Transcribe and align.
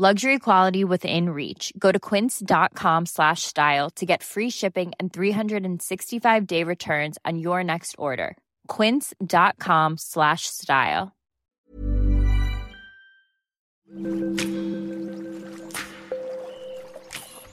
Luxury 0.00 0.38
quality 0.38 0.82
within 0.82 1.28
reach. 1.28 1.74
Go 1.78 1.92
to 1.92 2.00
quince.com 2.00 3.04
slash 3.04 3.42
style 3.42 3.90
to 3.96 4.06
get 4.06 4.22
free 4.22 4.48
shipping 4.48 4.92
and 4.98 5.12
365-day 5.12 6.64
returns 6.64 7.18
on 7.26 7.38
your 7.38 7.62
next 7.62 7.96
order. 7.98 8.38
quince.com 8.66 9.98
slash 9.98 10.46
style. 10.46 11.12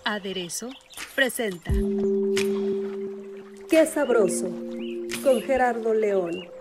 Aderezo 0.06 0.72
presenta 1.16 1.72
Qué 3.70 3.86
sabroso 3.86 4.48
con 5.22 5.42
Gerardo 5.42 5.94
León. 5.94 6.57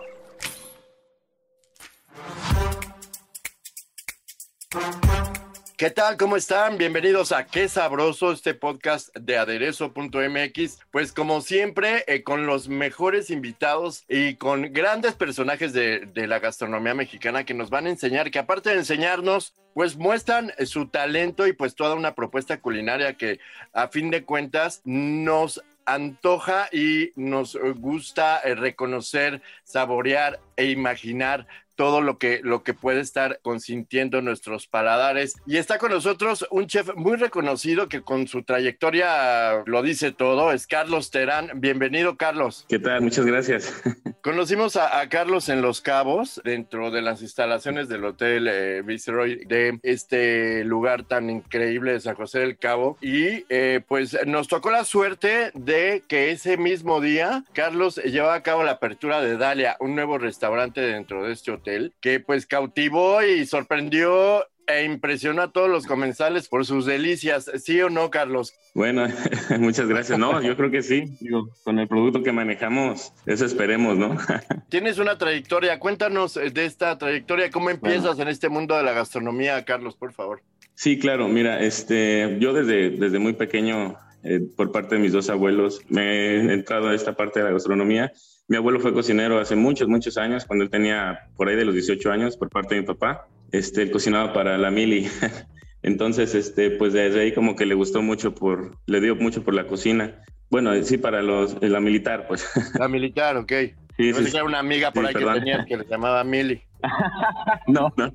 ¿Qué 5.77 5.91
tal? 5.91 6.17
¿Cómo 6.17 6.37
están? 6.37 6.79
Bienvenidos 6.79 7.31
a 7.31 7.45
Qué 7.45 7.69
Sabroso, 7.69 8.31
este 8.31 8.55
podcast 8.55 9.15
de 9.15 9.37
aderezo.mx. 9.37 10.79
Pues 10.89 11.13
como 11.13 11.41
siempre, 11.41 12.03
eh, 12.07 12.23
con 12.23 12.47
los 12.47 12.67
mejores 12.67 13.29
invitados 13.29 14.03
y 14.09 14.37
con 14.37 14.73
grandes 14.73 15.13
personajes 15.13 15.73
de, 15.73 16.07
de, 16.15 16.25
la 16.25 16.39
gastronomía 16.39 16.95
mexicana 16.95 17.43
que 17.43 17.53
nos 17.53 17.69
van 17.69 17.85
a 17.85 17.91
enseñar, 17.91 18.31
que 18.31 18.39
aparte 18.39 18.71
de 18.71 18.77
enseñarnos, 18.77 19.53
pues 19.75 19.97
muestran 19.97 20.51
su 20.65 20.87
talento 20.87 21.45
y 21.45 21.53
pues 21.53 21.75
toda 21.75 21.93
una 21.93 22.15
propuesta 22.15 22.59
culinaria 22.59 23.13
que 23.13 23.39
a 23.71 23.87
fin 23.87 24.09
de 24.09 24.23
cuentas 24.23 24.81
nos 24.83 25.61
antoja 25.85 26.69
y 26.71 27.11
nos 27.15 27.55
gusta 27.75 28.39
eh, 28.39 28.55
reconocer, 28.55 29.43
saborear 29.63 30.39
e 30.55 30.71
imaginar 30.71 31.45
todo 31.77 32.01
lo 32.01 32.17
que, 32.17 32.41
lo 32.43 32.63
que 32.63 32.73
puede 32.73 32.99
estar 32.99 33.39
consintiendo 33.41 34.21
nuestros 34.21 34.67
paladares. 34.67 35.35
Y 35.45 35.57
está 35.57 35.77
con 35.77 35.91
nosotros 35.91 36.45
un 36.51 36.67
chef 36.67 36.89
muy 36.95 37.15
reconocido 37.15 37.87
que 37.87 38.01
con 38.01 38.27
su 38.27 38.43
trayectoria 38.43 39.63
lo 39.65 39.81
dice 39.83 40.11
todo, 40.11 40.51
es 40.51 40.67
Carlos 40.67 41.11
Terán. 41.11 41.51
Bienvenido, 41.55 42.17
Carlos. 42.17 42.65
¿Qué 42.67 42.79
tal? 42.79 43.01
Muchas 43.01 43.25
gracias. 43.25 43.81
Conocimos 44.21 44.75
a, 44.75 45.07
Carlos 45.09 45.47
en 45.49 45.61
Los 45.61 45.81
Cabos, 45.81 46.41
dentro 46.43 46.91
de 46.91 47.01
las 47.01 47.21
instalaciones 47.21 47.87
del 47.87 48.03
Hotel 48.03 48.47
eh, 48.47 48.81
Viceroy 48.83 49.45
de 49.45 49.79
este 49.83 50.63
lugar 50.63 51.03
tan 51.03 51.29
increíble 51.29 51.93
de 51.93 51.99
San 51.99 52.15
José 52.15 52.39
del 52.39 52.57
Cabo. 52.57 52.97
Y 53.01 53.45
eh, 53.49 53.81
pues 53.87 54.17
nos 54.25 54.47
tocó 54.47 54.71
la 54.71 54.83
suerte 54.83 55.51
de 55.53 56.03
que 56.07 56.31
ese 56.31 56.57
mismo 56.57 56.99
día 56.99 57.43
Carlos 57.53 57.97
llevaba 57.97 58.35
a 58.35 58.43
cabo 58.43 58.63
la 58.63 58.71
apertura 58.71 59.21
de 59.21 59.37
Dalia, 59.37 59.77
un 59.79 59.95
nuevo 59.95 60.17
restaurante 60.17 60.81
dentro 60.81 61.23
de 61.23 61.33
este 61.33 61.51
hotel 61.51 61.93
que 62.01 62.19
pues 62.19 62.45
cautivó 62.47 63.21
y 63.21 63.45
sorprendió 63.45 64.45
e 64.67 64.83
impresionó 64.83 65.41
a 65.41 65.51
todos 65.51 65.69
los 65.69 65.85
comensales 65.85 66.47
por 66.47 66.65
sus 66.65 66.85
delicias. 66.85 67.49
¿Sí 67.63 67.81
o 67.81 67.89
no, 67.89 68.09
Carlos? 68.09 68.53
Bueno, 68.73 69.07
muchas 69.59 69.87
gracias. 69.87 70.19
No, 70.19 70.41
yo 70.41 70.55
creo 70.55 70.69
que 70.69 70.83
sí. 70.83 71.05
Digo, 71.19 71.49
con 71.63 71.79
el 71.79 71.87
producto 71.87 72.21
que 72.21 72.31
manejamos, 72.31 73.13
eso 73.25 73.45
esperemos, 73.45 73.97
¿no? 73.97 74.17
Tienes 74.69 74.99
una 74.99 75.17
trayectoria. 75.17 75.79
Cuéntanos 75.79 76.35
de 76.35 76.65
esta 76.65 76.97
trayectoria. 76.97 77.49
¿Cómo 77.49 77.69
empiezas 77.69 78.15
bueno. 78.15 78.23
en 78.23 78.27
este 78.27 78.49
mundo 78.49 78.75
de 78.75 78.83
la 78.83 78.91
gastronomía, 78.91 79.63
Carlos, 79.65 79.95
por 79.95 80.13
favor? 80.13 80.41
Sí, 80.75 80.99
claro. 80.99 81.27
Mira, 81.27 81.61
este, 81.61 82.37
yo 82.39 82.53
desde, 82.53 82.91
desde 82.91 83.19
muy 83.19 83.33
pequeño, 83.33 83.95
eh, 84.23 84.41
por 84.55 84.71
parte 84.71 84.95
de 84.95 85.01
mis 85.01 85.13
dos 85.13 85.29
abuelos, 85.29 85.81
me 85.89 86.01
he 86.01 86.53
entrado 86.53 86.89
a 86.89 86.95
esta 86.95 87.15
parte 87.15 87.39
de 87.39 87.45
la 87.45 87.51
gastronomía 87.51 88.11
mi 88.49 88.55
abuelo 88.55 88.79
fue 88.79 88.93
cocinero 88.93 89.39
hace 89.39 89.57
muchos, 89.57 89.89
muchos 89.89 90.17
años, 90.17 90.45
cuando 90.45 90.63
él 90.63 90.69
tenía 90.69 91.19
por 91.35 91.49
ahí 91.49 91.57
de 91.57 91.65
los 91.65 91.73
18 91.73 92.09
años, 92.11 92.37
por 92.37 92.49
parte 92.49 92.75
de 92.75 92.81
mi 92.81 92.87
papá. 92.87 93.27
Este, 93.51 93.83
él 93.83 93.91
cocinaba 93.91 94.33
para 94.33 94.57
la 94.57 94.71
mili. 94.71 95.09
Entonces, 95.83 96.35
este, 96.35 96.71
pues 96.71 96.93
desde 96.93 97.21
ahí 97.21 97.33
como 97.33 97.55
que 97.55 97.65
le 97.65 97.75
gustó 97.75 98.01
mucho 98.01 98.33
por, 98.33 98.77
le 98.87 98.99
dio 98.99 99.15
mucho 99.15 99.43
por 99.43 99.53
la 99.53 99.67
cocina. 99.67 100.21
Bueno, 100.49 100.73
sí, 100.83 100.97
para 100.97 101.21
los, 101.21 101.61
la 101.61 101.79
militar, 101.79 102.25
pues. 102.27 102.49
La 102.79 102.87
militar, 102.87 103.37
ok. 103.37 103.51
Sí, 103.97 104.13
sí, 104.13 104.25
sí. 104.25 104.37
una 104.41 104.59
amiga 104.59 104.91
por 104.91 105.03
sí, 105.03 105.07
ahí 105.09 105.13
perdón. 105.13 105.33
que 105.33 105.39
tenía 105.39 105.65
que 105.65 105.77
le 105.77 105.85
llamaba 105.85 106.23
Mili. 106.23 106.61
no, 107.67 107.93
no. 107.97 108.13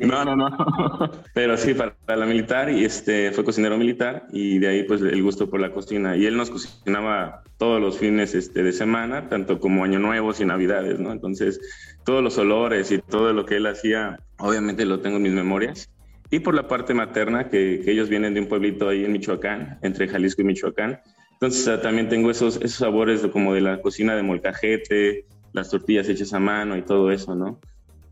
No, 0.00 0.24
no, 0.24 0.36
no. 0.36 1.10
Pero 1.34 1.56
sí, 1.56 1.74
para, 1.74 1.94
la 2.06 2.26
militar 2.26 2.70
y 2.70 2.84
este 2.84 3.32
fue 3.32 3.44
cocinero 3.44 3.78
militar 3.78 4.26
y 4.32 4.58
de 4.58 4.68
ahí 4.68 4.82
pues 4.84 5.00
el 5.02 5.22
gusto 5.22 5.48
por 5.48 5.60
la 5.60 5.72
cocina. 5.72 6.16
Y 6.16 6.26
él 6.26 6.36
nos 6.36 6.50
cocinaba 6.50 7.42
todos 7.58 7.80
los 7.80 7.98
fines 7.98 8.34
este, 8.34 8.62
de 8.62 8.72
semana, 8.72 9.28
tanto 9.28 9.60
como 9.60 9.84
Año 9.84 9.98
Nuevo 9.98 10.32
y 10.38 10.44
Navidades, 10.44 10.98
¿no? 10.98 11.12
Entonces, 11.12 11.60
todos 12.04 12.22
los 12.22 12.38
olores 12.38 12.90
y 12.90 12.98
todo 12.98 13.32
lo 13.32 13.44
que 13.46 13.56
él 13.56 13.66
hacía, 13.66 14.18
obviamente 14.38 14.84
lo 14.84 15.00
tengo 15.00 15.16
en 15.16 15.22
mis 15.22 15.32
memorias. 15.32 15.90
Y 16.30 16.40
por 16.40 16.54
la 16.54 16.68
parte 16.68 16.94
materna, 16.94 17.48
que, 17.48 17.82
que 17.84 17.90
ellos 17.90 18.08
vienen 18.08 18.34
de 18.34 18.40
un 18.40 18.46
pueblito 18.46 18.88
ahí 18.88 19.04
en 19.04 19.12
Michoacán, 19.12 19.78
entre 19.82 20.06
Jalisco 20.08 20.42
y 20.42 20.44
Michoacán. 20.44 21.00
Entonces, 21.32 21.80
también 21.80 22.08
tengo 22.08 22.30
esos, 22.30 22.56
esos 22.56 22.74
sabores 22.78 23.26
como 23.32 23.54
de 23.54 23.62
la 23.62 23.80
cocina 23.80 24.14
de 24.14 24.22
molcajete, 24.22 25.24
las 25.52 25.70
tortillas 25.70 26.08
hechas 26.08 26.32
a 26.34 26.38
mano 26.38 26.76
y 26.76 26.82
todo 26.82 27.10
eso, 27.10 27.34
¿no? 27.34 27.58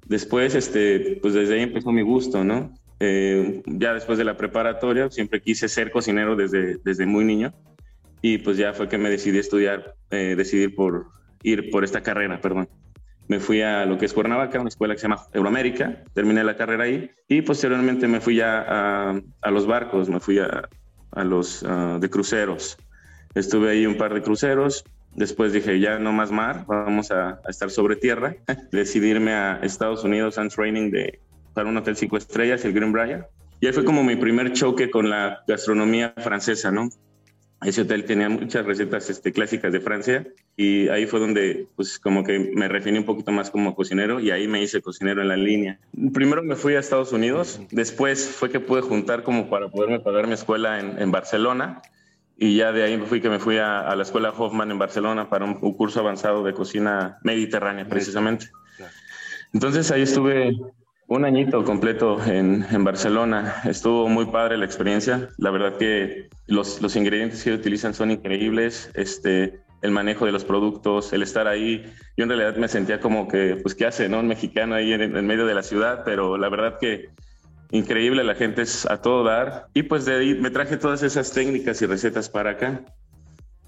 Después, 0.09 0.55
este, 0.55 1.19
pues 1.21 1.35
desde 1.35 1.55
ahí 1.55 1.63
empezó 1.63 1.93
mi 1.93 2.03
gusto, 2.03 2.43
¿no? 2.43 2.73
Eh, 2.99 3.63
ya 3.67 3.95
después 3.95 4.19
de 4.19 4.25
la 4.25 4.37
preparatoria, 4.37 5.11
siempre 5.11 5.41
quise 5.41 5.69
ser 5.69 5.91
cocinero 5.91 6.35
desde, 6.35 6.79
desde 6.83 7.07
muy 7.07 7.25
niño 7.25 7.53
y 8.21 8.39
pues 8.39 8.57
ya 8.57 8.73
fue 8.73 8.89
que 8.89 8.99
me 8.99 9.11
decidí 9.11 9.39
estudiar, 9.39 9.95
eh, 10.11 10.35
decidir 10.37 10.75
por 10.75 11.07
ir 11.43 11.71
por 11.71 11.85
esta 11.85 12.03
carrera, 12.03 12.41
perdón. 12.41 12.69
Me 13.29 13.39
fui 13.39 13.61
a 13.61 13.85
lo 13.85 13.99
que 13.99 14.07
es 14.07 14.15
Cuernavaca, 14.15 14.59
una 14.59 14.71
escuela 14.71 14.95
que 14.95 15.01
se 15.01 15.09
llama 15.09 15.23
Euroamérica, 15.33 16.03
terminé 16.15 16.43
la 16.43 16.57
carrera 16.57 16.85
ahí 16.85 17.11
y 17.29 17.43
posteriormente 17.43 18.09
me 18.09 18.21
fui 18.21 18.37
ya 18.37 18.65
a, 18.67 19.21
a 19.43 19.51
los 19.51 19.67
barcos, 19.67 20.09
me 20.09 20.19
fui 20.19 20.39
a, 20.39 20.69
a 21.13 21.25
los 21.25 21.63
uh, 21.63 21.99
de 22.01 22.09
cruceros. 22.09 22.79
Estuve 23.35 23.71
ahí 23.71 23.87
un 23.87 23.99
par 23.99 24.15
de 24.15 24.23
cruceros, 24.23 24.83
Después 25.15 25.53
dije, 25.53 25.81
ya 25.81 25.99
no 25.99 26.13
más 26.13 26.31
mar, 26.31 26.65
vamos 26.67 27.11
a, 27.11 27.41
estar 27.49 27.71
sobre 27.71 27.97
tierra. 27.97 28.37
Decidí 28.73 29.09
irme 29.09 29.33
a 29.33 29.61
Estados 29.63 30.05
Unidos 30.05 30.39
en 30.39 30.49
training 30.49 30.91
de, 30.91 31.21
para 31.55 31.69
un 31.69 31.77
hotel 31.77 31.97
cinco 31.97 32.17
estrellas, 32.17 32.65
el 32.65 32.73
Greenbrier. 32.73 33.27
Y 33.61 33.67
ahí 33.67 33.73
fue 33.73 33.85
como 33.85 34.05
mi 34.05 34.15
primer 34.15 34.53
choque 34.53 34.91
con 34.91 35.11
la 35.11 35.43
gastronomía 35.47 36.15
francesa, 36.17 36.71
¿no? 36.71 36.89
Ese 37.61 37.83
hotel 37.83 38.05
tenía 38.05 38.29
muchas 38.29 38.65
recetas 38.65 39.11
este, 39.11 39.33
clásicas 39.33 39.73
de 39.73 39.81
Francia 39.81 40.25
y 40.57 40.89
ahí 40.91 41.07
fue 41.07 41.19
donde, 41.19 41.67
pues, 41.75 41.99
como 41.99 42.23
que 42.23 42.53
me 42.55 42.69
refiní 42.69 42.99
un 42.99 43.05
poquito 43.05 43.33
más 43.33 43.51
como 43.51 43.75
cocinero 43.75 44.21
y 44.21 44.31
ahí 44.31 44.47
me 44.47 44.63
hice 44.63 44.81
cocinero 44.81 45.23
en 45.23 45.29
la 45.29 45.37
línea. 45.37 45.81
Primero 46.15 46.45
me 46.45 46.55
fui 46.55 46.77
a 46.77 46.79
Estados 46.79 47.13
Unidos, 47.13 47.61
después 47.73 48.29
fue 48.29 48.51
que 48.51 48.61
pude 48.61 48.83
juntar 48.83 49.25
como 49.25 49.51
para 49.51 49.69
poderme 49.69 49.99
pagar 49.99 50.29
mi 50.29 50.35
escuela 50.35 50.79
en, 50.79 51.03
en 51.03 51.11
Barcelona 51.11 51.83
y 52.39 52.57
ya 52.57 52.71
de 52.73 52.85
ahí 52.85 52.97
fui 52.99 53.21
que 53.21 53.29
me 53.29 53.41
fui 53.41 53.59
a, 53.59 53.81
a, 53.81 53.97
la 53.97 54.05
escuela 54.05 54.31
Hoffman 54.31 54.71
en 54.71 54.79
Barcelona 54.79 55.29
para 55.29 55.45
un, 55.45 55.59
un 55.61 55.73
curso 55.75 55.99
avanzado 55.99 56.45
de 56.45 56.55
cocina 56.55 57.19
mediterránea 57.25 57.89
precisamente. 57.89 58.49
Entonces 59.53 59.91
ahí 59.91 60.03
estuve 60.03 60.57
un 61.09 61.25
añito 61.25 61.65
completo 61.65 62.23
en, 62.25 62.65
en, 62.71 62.85
Barcelona. 62.85 63.63
Estuvo 63.65 64.09
muy 64.09 64.27
padre 64.27 64.57
la 64.57 64.67
experiencia. 64.67 65.31
La 65.39 65.51
verdad 65.51 65.79
que 65.79 66.29
los, 66.47 66.81
los 66.81 66.95
ingredientes 66.95 67.43
que 67.43 67.53
utilizan 67.53 67.93
son 67.93 68.13
increíbles. 68.13 68.91
Este, 68.95 69.61
el 69.83 69.91
manejo 69.91 70.27
de 70.27 70.33
los 70.33 70.45
productos, 70.45 71.13
el 71.13 71.23
estar 71.23 71.49
ahí. 71.49 71.83
Yo 72.17 72.25
en 72.25 72.29
realidad 72.29 72.57
me 72.57 72.69
sentía 72.69 73.01
como 73.01 73.27
que, 73.27 73.59
pues, 73.63 73.75
¿qué 73.75 73.87
hace, 73.87 74.09
no? 74.09 74.21
Un 74.21 74.29
mexicano 74.29 74.75
ahí 74.75 74.93
en, 74.93 75.03
en 75.03 75.27
medio 75.27 75.47
de 75.47 75.55
la 75.55 75.63
ciudad, 75.63 76.03
pero 76.05 76.37
la 76.37 76.49
verdad 76.49 76.79
que 76.79 77.09
increíble, 77.71 78.25
la 78.25 78.35
gente 78.35 78.63
es 78.63 78.87
a 78.87 79.01
todo 79.01 79.25
dar. 79.25 79.69
Y 79.75 79.85
pues 79.85 80.05
de 80.05 80.17
ahí 80.17 80.35
me 80.35 80.51
traje 80.51 80.77
todas 80.77 81.03
esas 81.03 81.33
técnicas 81.33 81.81
y 81.83 81.87
recetas 81.87 82.29
para 82.29 82.51
acá. 82.51 82.85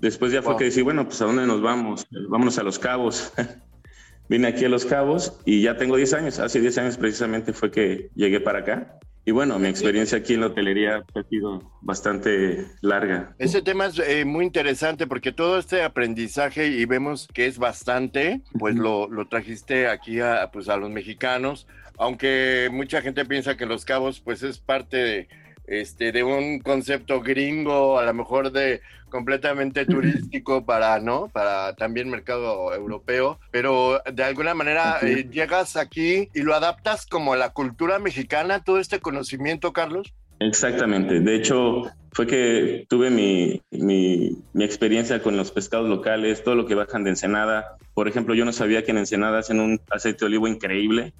Después 0.01 0.33
ya 0.33 0.43
fue 0.43 0.53
wow. 0.53 0.59
que 0.59 0.65
decí, 0.67 0.83
bueno, 0.83 1.05
pues 1.05 1.21
a 1.21 1.27
dónde 1.27 1.47
nos 1.47 1.61
vamos? 1.61 2.07
Vámonos 2.29 2.59
a 2.59 2.63
Los 2.63 2.79
Cabos. 2.79 3.33
Vine 4.29 4.49
aquí 4.49 4.65
a 4.65 4.69
Los 4.69 4.85
Cabos 4.85 5.41
y 5.45 5.63
ya 5.63 5.77
tengo 5.77 5.97
10 5.97 6.15
años. 6.15 6.39
Hace 6.39 6.61
10 6.61 6.79
años 6.79 6.97
precisamente 6.97 7.53
fue 7.53 7.71
que 7.71 8.11
llegué 8.15 8.41
para 8.41 8.61
acá. 8.61 8.99
Y 9.27 9.33
bueno, 9.33 9.59
mi 9.59 9.69
experiencia 9.69 10.19
aquí 10.19 10.35
en 10.35 10.41
la 10.41 10.47
hotelería 10.47 11.05
ha 11.15 11.23
sido 11.25 11.71
bastante 11.83 12.67
larga. 12.81 13.35
Ese 13.39 13.61
tema 13.61 13.87
es 13.87 13.99
eh, 13.99 14.25
muy 14.25 14.47
interesante 14.47 15.07
porque 15.07 15.31
todo 15.31 15.59
este 15.59 15.83
aprendizaje, 15.83 16.69
y 16.69 16.85
vemos 16.87 17.29
que 17.33 17.47
es 17.47 17.59
bastante, 17.59 18.41
pues 18.59 18.77
lo, 18.77 19.09
lo 19.09 19.29
trajiste 19.29 19.89
aquí 19.89 20.21
a, 20.21 20.51
pues 20.51 20.71
a 20.71 20.79
los 20.79 20.91
mexicanos, 20.91 21.67
aunque 22.01 22.71
mucha 22.73 23.03
gente 23.03 23.27
piensa 23.27 23.57
que 23.57 23.67
Los 23.67 23.85
Cabos 23.85 24.21
pues 24.21 24.43
es 24.43 24.59
parte 24.59 24.97
de, 24.97 25.29
este, 25.67 26.13
de 26.13 26.25
un 26.25 26.59
concepto 26.61 27.21
gringo, 27.21 27.99
a 27.99 28.05
lo 28.05 28.15
mejor 28.15 28.51
de 28.53 28.81
completamente 29.11 29.85
turístico 29.85 30.65
para, 30.65 30.99
¿no? 30.99 31.29
Para 31.29 31.75
también 31.75 32.09
mercado 32.09 32.73
europeo, 32.75 33.39
pero 33.51 34.01
de 34.11 34.25
alguna 34.25 34.55
manera 34.55 34.97
eh, 35.03 35.29
llegas 35.31 35.77
aquí 35.77 36.31
y 36.35 36.41
lo 36.41 36.55
adaptas 36.55 37.05
como 37.05 37.35
a 37.35 37.37
la 37.37 37.51
cultura 37.51 37.99
mexicana, 37.99 38.65
todo 38.65 38.79
este 38.79 39.01
conocimiento, 39.01 39.73
Carlos. 39.75 40.15
Exactamente. 40.39 41.21
De 41.21 41.37
hecho, 41.37 41.83
fue 42.13 42.27
que 42.27 42.87
tuve 42.89 43.11
mi, 43.11 43.61
mi, 43.71 44.39
mi, 44.55 44.65
experiencia 44.65 45.23
con 45.23 45.37
los 45.37 45.51
pescados 45.51 45.87
locales, 45.87 46.43
todo 46.43 46.55
lo 46.55 46.65
que 46.65 46.75
bajan 46.75 47.05
de 47.05 47.11
Ensenada. 47.11 47.77
Por 47.93 48.09
ejemplo, 48.09 48.35
yo 48.35 48.47
no 48.47 48.53
sabía 48.53 48.85
que 48.85 48.93
en 48.93 48.99
Ensenada 48.99 49.41
hacen 49.41 49.61
un 49.61 49.83
aceite 49.91 50.21
de 50.21 50.27
olivo 50.27 50.49
increíble. 50.49 51.13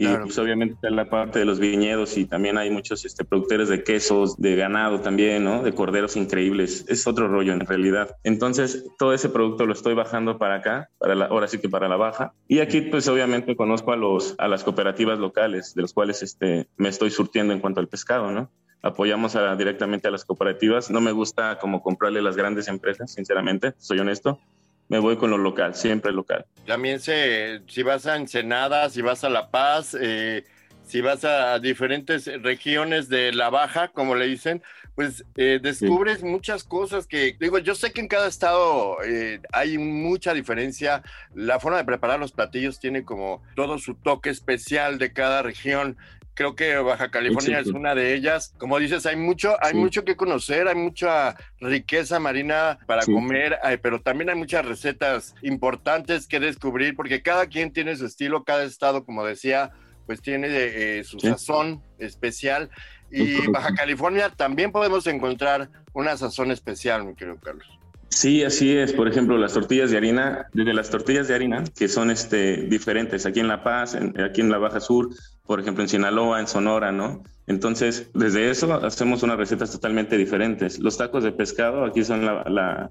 Y 0.00 0.06
pues 0.06 0.38
obviamente 0.38 0.74
está 0.74 0.90
la 0.90 1.10
parte 1.10 1.40
de 1.40 1.44
los 1.44 1.58
viñedos 1.58 2.16
y 2.16 2.24
también 2.24 2.56
hay 2.56 2.70
muchos 2.70 3.04
este, 3.04 3.24
productores 3.24 3.68
de 3.68 3.82
quesos, 3.82 4.36
de 4.36 4.54
ganado 4.54 5.00
también, 5.00 5.42
¿no? 5.42 5.64
De 5.64 5.74
corderos 5.74 6.14
increíbles. 6.14 6.84
Es 6.88 7.08
otro 7.08 7.26
rollo 7.26 7.52
en 7.52 7.58
realidad. 7.58 8.16
Entonces, 8.22 8.86
todo 8.96 9.12
ese 9.12 9.28
producto 9.28 9.66
lo 9.66 9.72
estoy 9.72 9.94
bajando 9.94 10.38
para 10.38 10.54
acá, 10.54 10.88
para 10.98 11.16
la, 11.16 11.24
ahora 11.24 11.48
sí 11.48 11.58
que 11.58 11.68
para 11.68 11.88
la 11.88 11.96
baja. 11.96 12.32
Y 12.46 12.60
aquí 12.60 12.80
pues 12.82 13.08
obviamente 13.08 13.56
conozco 13.56 13.90
a, 13.90 13.96
los, 13.96 14.36
a 14.38 14.46
las 14.46 14.62
cooperativas 14.62 15.18
locales, 15.18 15.74
de 15.74 15.82
los 15.82 15.92
cuales 15.92 16.22
este, 16.22 16.68
me 16.76 16.90
estoy 16.90 17.10
surtiendo 17.10 17.52
en 17.52 17.58
cuanto 17.58 17.80
al 17.80 17.88
pescado, 17.88 18.30
¿no? 18.30 18.52
apoyamos 18.80 19.36
directamente 19.58 20.06
a 20.06 20.12
las 20.12 20.24
cooperativas. 20.24 20.92
No 20.92 21.00
me 21.00 21.10
gusta 21.10 21.58
como 21.58 21.82
comprarle 21.82 22.22
las 22.22 22.36
grandes 22.36 22.68
empresas, 22.68 23.12
sinceramente, 23.12 23.74
soy 23.78 23.98
honesto 23.98 24.38
me 24.88 24.98
voy 24.98 25.16
con 25.16 25.30
lo 25.30 25.38
local, 25.38 25.74
siempre 25.74 26.12
local. 26.12 26.46
También 26.66 27.00
se, 27.00 27.62
si 27.66 27.82
vas 27.82 28.06
a 28.06 28.16
Ensenada, 28.16 28.90
si 28.90 29.02
vas 29.02 29.24
a 29.24 29.28
La 29.28 29.50
Paz, 29.50 29.96
eh, 30.00 30.44
si 30.84 31.00
vas 31.00 31.24
a 31.24 31.58
diferentes 31.58 32.26
regiones 32.42 33.08
de 33.08 33.32
la 33.32 33.50
Baja, 33.50 33.88
como 33.88 34.14
le 34.14 34.26
dicen, 34.26 34.62
pues 34.94 35.24
eh, 35.36 35.60
descubres 35.62 36.24
muchas 36.24 36.64
cosas 36.64 37.06
que, 37.06 37.36
digo, 37.38 37.58
yo 37.58 37.74
sé 37.74 37.92
que 37.92 38.00
en 38.00 38.08
cada 38.08 38.26
estado 38.26 38.96
eh, 39.04 39.40
hay 39.52 39.78
mucha 39.78 40.34
diferencia, 40.34 41.02
la 41.34 41.60
forma 41.60 41.78
de 41.78 41.84
preparar 41.84 42.18
los 42.18 42.32
platillos 42.32 42.80
tiene 42.80 43.04
como 43.04 43.42
todo 43.54 43.78
su 43.78 43.94
toque 43.94 44.30
especial 44.30 44.98
de 44.98 45.12
cada 45.12 45.42
región 45.42 45.96
creo 46.38 46.54
que 46.54 46.76
Baja 46.76 47.10
California 47.10 47.58
es 47.58 47.66
una 47.66 47.96
de 47.96 48.14
ellas. 48.14 48.54
Como 48.58 48.78
dices, 48.78 49.06
hay 49.06 49.16
mucho, 49.16 49.56
hay 49.60 49.74
mucho 49.74 50.04
que 50.04 50.14
conocer, 50.14 50.68
hay 50.68 50.76
mucha 50.76 51.34
riqueza 51.58 52.20
marina 52.20 52.78
para 52.86 53.04
comer, 53.04 53.58
pero 53.82 54.00
también 54.00 54.30
hay 54.30 54.36
muchas 54.36 54.64
recetas 54.64 55.34
importantes 55.42 56.28
que 56.28 56.38
descubrir, 56.38 56.94
porque 56.94 57.22
cada 57.22 57.48
quien 57.48 57.72
tiene 57.72 57.96
su 57.96 58.06
estilo, 58.06 58.44
cada 58.44 58.62
estado, 58.62 59.04
como 59.04 59.24
decía, 59.24 59.72
pues 60.06 60.22
tiene 60.22 60.46
eh, 60.50 61.02
su 61.02 61.18
sazón 61.18 61.82
especial. 61.98 62.70
Y 63.10 63.48
Baja 63.48 63.74
California 63.74 64.30
también 64.30 64.70
podemos 64.70 65.08
encontrar 65.08 65.68
una 65.92 66.16
sazón 66.16 66.52
especial, 66.52 67.04
mi 67.04 67.16
querido 67.16 67.40
Carlos. 67.40 67.77
Sí, 68.08 68.42
así 68.42 68.76
es. 68.76 68.92
Por 68.92 69.06
ejemplo, 69.06 69.36
las 69.38 69.52
tortillas 69.52 69.90
de 69.90 69.96
harina, 69.96 70.46
desde 70.52 70.74
las 70.74 70.90
tortillas 70.90 71.28
de 71.28 71.34
harina, 71.34 71.64
que 71.76 71.88
son 71.88 72.10
este, 72.10 72.56
diferentes 72.62 73.26
aquí 73.26 73.40
en 73.40 73.48
La 73.48 73.62
Paz, 73.62 73.96
aquí 73.96 74.40
en 74.40 74.50
la 74.50 74.58
Baja 74.58 74.80
Sur, 74.80 75.10
por 75.46 75.60
ejemplo, 75.60 75.82
en 75.82 75.88
Sinaloa, 75.88 76.40
en 76.40 76.46
Sonora, 76.46 76.90
¿no? 76.90 77.22
Entonces, 77.46 78.10
desde 78.14 78.50
eso 78.50 78.72
hacemos 78.84 79.22
unas 79.22 79.38
recetas 79.38 79.70
totalmente 79.72 80.16
diferentes. 80.16 80.78
Los 80.78 80.98
tacos 80.98 81.24
de 81.24 81.32
pescado 81.32 81.84
aquí 81.84 82.04
son 82.04 82.24
la, 82.24 82.90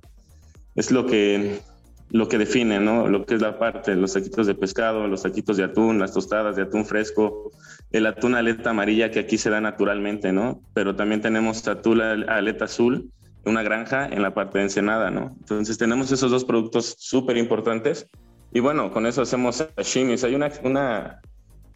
es 0.76 0.92
lo 0.92 1.06
que 1.06 1.60
lo 2.10 2.30
que 2.30 2.38
define, 2.38 2.80
¿no? 2.80 3.08
Lo 3.08 3.26
que 3.26 3.36
es 3.36 3.42
la 3.42 3.60
parte, 3.60 3.94
los 3.96 4.14
taquitos 4.14 4.48
de 4.48 4.56
pescado, 4.56 5.08
los 5.08 5.24
taquitos 5.24 5.58
de 5.58 5.66
atún, 5.66 6.00
las 6.00 6.14
tostadas 6.14 6.56
de 6.56 6.62
atún 6.62 6.86
fresco, 6.86 7.52
el 7.92 8.06
atún 8.06 8.34
aleta 8.34 8.70
amarilla 8.70 9.12
que 9.12 9.20
aquí 9.20 9.38
se 9.38 9.50
da 9.50 9.60
naturalmente, 9.60 10.32
¿no? 10.32 10.62
Pero 10.74 10.96
también 10.96 11.22
tenemos 11.22 11.68
atún 11.68 12.02
aleta 12.02 12.66
azul, 12.66 13.12
una 13.48 13.64
granja 13.64 14.08
en 14.08 14.22
la 14.22 14.34
parte 14.34 14.58
de 14.58 14.66
Ensenada, 14.66 15.10
¿no? 15.10 15.36
Entonces 15.40 15.78
tenemos 15.78 16.12
esos 16.12 16.32
dos 16.32 16.46
productos 16.46 16.96
súper 17.00 17.38
importantes 17.38 18.08
y 18.54 18.60
bueno, 18.60 18.92
con 18.92 19.06
eso 19.06 19.22
hacemos 19.22 19.64
sashimis. 19.76 20.24
Hay 20.24 20.36
una, 20.36 20.52
una 20.64 21.22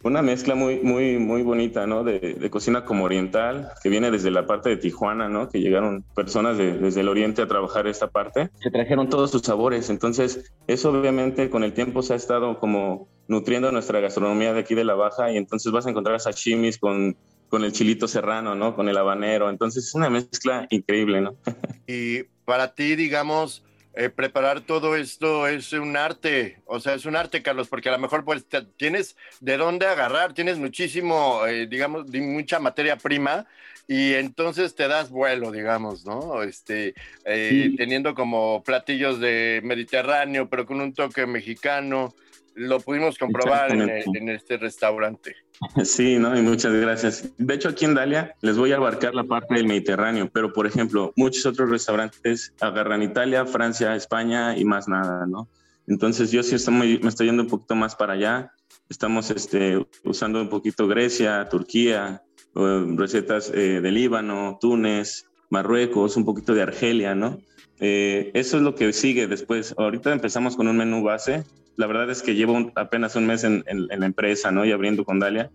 una 0.04 0.20
mezcla 0.20 0.54
muy, 0.54 0.80
muy, 0.80 1.18
muy 1.18 1.42
bonita, 1.42 1.86
¿no? 1.86 2.02
De, 2.02 2.50
cocina 2.50 2.84
como 2.84 3.04
oriental, 3.04 3.70
que 3.82 3.88
viene 3.88 4.10
desde 4.10 4.30
la 4.30 4.46
parte 4.46 4.68
de 4.70 4.76
Tijuana, 4.76 5.28
¿no? 5.28 5.48
Que 5.48 5.60
llegaron 5.60 6.04
personas 6.14 6.58
desde 6.58 7.00
el 7.00 7.08
oriente 7.08 7.42
a 7.42 7.46
trabajar 7.46 7.86
esta 7.86 8.08
parte, 8.08 8.50
que 8.60 8.70
trajeron 8.70 9.08
todos 9.08 9.30
sus 9.30 9.42
sabores. 9.42 9.90
Entonces, 9.90 10.52
eso 10.66 10.90
obviamente 10.90 11.50
con 11.50 11.62
el 11.62 11.72
tiempo 11.72 12.02
se 12.02 12.14
ha 12.14 12.16
estado 12.16 12.58
como 12.58 13.08
nutriendo 13.28 13.70
nuestra 13.70 14.00
gastronomía 14.00 14.52
de 14.52 14.60
aquí 14.60 14.74
de 14.74 14.84
la 14.84 14.94
Baja 14.94 15.30
y 15.30 15.36
entonces 15.36 15.70
vas 15.72 15.86
a 15.86 15.90
encontrar 15.90 16.18
sashimis 16.20 16.78
con, 16.78 17.16
con 17.52 17.64
el 17.64 17.72
chilito 17.72 18.08
serrano, 18.08 18.54
¿no? 18.54 18.74
Con 18.74 18.88
el 18.88 18.96
habanero. 18.96 19.50
Entonces, 19.50 19.84
es 19.84 19.94
una 19.94 20.08
mezcla 20.08 20.66
increíble, 20.70 21.20
¿no? 21.20 21.36
y 21.86 22.22
para 22.46 22.74
ti, 22.74 22.96
digamos 22.96 23.62
eh, 23.94 24.08
preparar 24.08 24.62
todo 24.62 24.96
esto 24.96 25.46
es 25.46 25.74
un 25.74 25.98
arte, 25.98 26.62
o 26.64 26.80
sea, 26.80 26.94
es 26.94 27.04
un 27.04 27.14
arte, 27.14 27.42
Carlos, 27.42 27.68
porque 27.68 27.90
a 27.90 27.92
lo 27.92 27.98
mejor 27.98 28.24
pues 28.24 28.46
tienes 28.78 29.16
de 29.40 29.58
dónde 29.58 29.84
agarrar, 29.84 30.32
tienes 30.32 30.56
muchísimo, 30.56 31.46
eh, 31.46 31.66
digamos, 31.66 32.06
mucha 32.10 32.58
materia 32.58 32.96
prima 32.96 33.46
y 33.86 34.14
entonces 34.14 34.74
te 34.74 34.88
das 34.88 35.10
vuelo, 35.10 35.52
digamos, 35.52 36.06
¿no? 36.06 36.42
Este, 36.42 36.94
eh, 37.26 37.74
teniendo 37.76 38.14
como 38.14 38.62
platillos 38.62 39.20
de 39.20 39.60
Mediterráneo, 39.62 40.48
pero 40.48 40.64
con 40.64 40.80
un 40.80 40.94
toque 40.94 41.26
mexicano, 41.26 42.14
lo 42.54 42.80
pudimos 42.80 43.18
comprobar 43.18 43.72
en, 43.72 44.28
este 44.28 44.56
restaurante. 44.56 45.36
Sí, 45.84 46.18
¿no? 46.18 46.36
Y 46.36 46.42
muchas 46.42 46.72
gracias. 46.72 47.30
De 47.38 47.54
hecho, 47.54 47.68
aquí 47.68 47.84
en 47.84 47.94
Dalia 47.94 48.34
les 48.40 48.56
voy 48.56 48.72
a 48.72 48.76
abarcar 48.76 49.14
la 49.14 49.24
parte 49.24 49.54
del 49.54 49.66
Mediterráneo, 49.66 50.28
pero 50.32 50.52
por 50.52 50.66
ejemplo, 50.66 51.12
muchos 51.16 51.46
otros 51.46 51.70
restaurantes 51.70 52.52
agarran 52.60 53.02
Italia, 53.02 53.46
Francia, 53.46 53.94
España 53.94 54.56
y 54.56 54.64
más 54.64 54.88
nada, 54.88 55.26
¿no? 55.26 55.48
Entonces 55.86 56.30
yo 56.30 56.42
sí 56.42 56.54
estoy 56.54 57.00
me 57.02 57.08
estoy 57.08 57.26
yendo 57.26 57.42
un 57.42 57.48
poquito 57.48 57.74
más 57.74 57.96
para 57.96 58.14
allá. 58.14 58.52
Estamos 58.88 59.30
este, 59.30 59.84
usando 60.04 60.40
un 60.40 60.48
poquito 60.48 60.86
Grecia, 60.86 61.48
Turquía, 61.48 62.22
recetas 62.54 63.50
eh, 63.54 63.80
de 63.80 63.90
Líbano, 63.90 64.58
Túnez, 64.60 65.26
Marruecos, 65.50 66.16
un 66.16 66.24
poquito 66.24 66.54
de 66.54 66.62
Argelia, 66.62 67.14
¿no? 67.14 67.38
Eh, 67.80 68.30
eso 68.34 68.58
es 68.58 68.62
lo 68.62 68.74
que 68.74 68.92
sigue 68.92 69.26
después. 69.26 69.74
Ahorita 69.76 70.12
empezamos 70.12 70.56
con 70.56 70.68
un 70.68 70.76
menú 70.76 71.02
base 71.02 71.44
la 71.76 71.86
verdad 71.86 72.10
es 72.10 72.22
que 72.22 72.34
llevo 72.34 72.72
apenas 72.74 73.16
un 73.16 73.26
mes 73.26 73.44
en, 73.44 73.64
la 73.66 74.06
empresa, 74.06 74.50
¿no? 74.50 74.64
Y 74.64 74.72
abriendo 74.72 75.04
con 75.04 75.18
Dalia. 75.18 75.50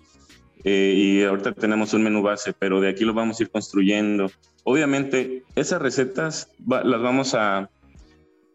Eh, 0.63 0.93
y 0.95 1.23
ahorita 1.23 1.53
tenemos 1.53 1.93
un 1.93 2.03
menú 2.03 2.21
base, 2.21 2.53
pero 2.57 2.81
de 2.81 2.89
aquí 2.89 3.05
lo 3.05 3.13
vamos 3.13 3.39
a 3.39 3.43
ir 3.43 3.49
construyendo. 3.49 4.31
Obviamente, 4.63 5.43
esas 5.55 5.81
recetas 5.81 6.51
las 6.67 7.01
vamos 7.01 7.35
a, 7.35 7.69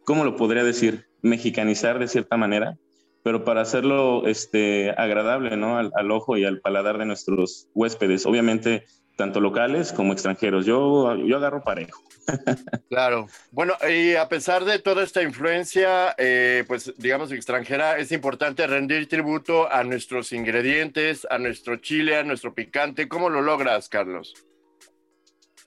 ¿cómo 0.05 0.25
lo 0.25 0.37
podría 0.37 0.65
decir? 0.65 1.07
Mexicanizar 1.23 1.99
de 1.99 2.09
cierta 2.09 2.37
manera, 2.37 2.77
pero 3.23 3.45
para 3.45 3.61
hacerlo 3.61 4.27
este, 4.27 4.91
agradable, 4.91 5.57
¿no? 5.57 5.79
Al, 5.79 5.93
al 5.95 6.11
ojo 6.11 6.37
y 6.37 6.45
al 6.45 6.61
paladar 6.61 6.99
de 6.99 7.07
nuestros 7.07 7.69
huéspedes. 7.75 8.27
Obviamente, 8.27 8.85
tanto 9.17 9.41
locales 9.41 9.93
como 9.93 10.13
extranjeros. 10.13 10.67
Yo, 10.67 11.15
yo 11.17 11.37
agarro 11.37 11.63
parejo. 11.63 12.03
Claro. 12.89 13.27
Bueno, 13.51 13.75
y 13.89 14.15
a 14.15 14.29
pesar 14.29 14.65
de 14.65 14.79
toda 14.79 15.03
esta 15.03 15.23
influencia, 15.23 16.15
eh, 16.19 16.63
pues 16.69 16.93
digamos 16.99 17.33
extranjera, 17.33 17.99
es 17.99 18.13
importante 18.13 18.67
rendir 18.67 19.09
tributo 19.09 19.71
a 19.73 19.83
nuestros 19.83 20.33
ingredientes, 20.33 21.27
a 21.31 21.39
nuestro 21.39 21.77
chile, 21.77 22.17
a 22.17 22.23
nuestro 22.23 22.55
picante. 22.55 23.09
¿Cómo 23.09 23.31
lo 23.31 23.41
logras, 23.41 23.89
Carlos? 23.89 24.35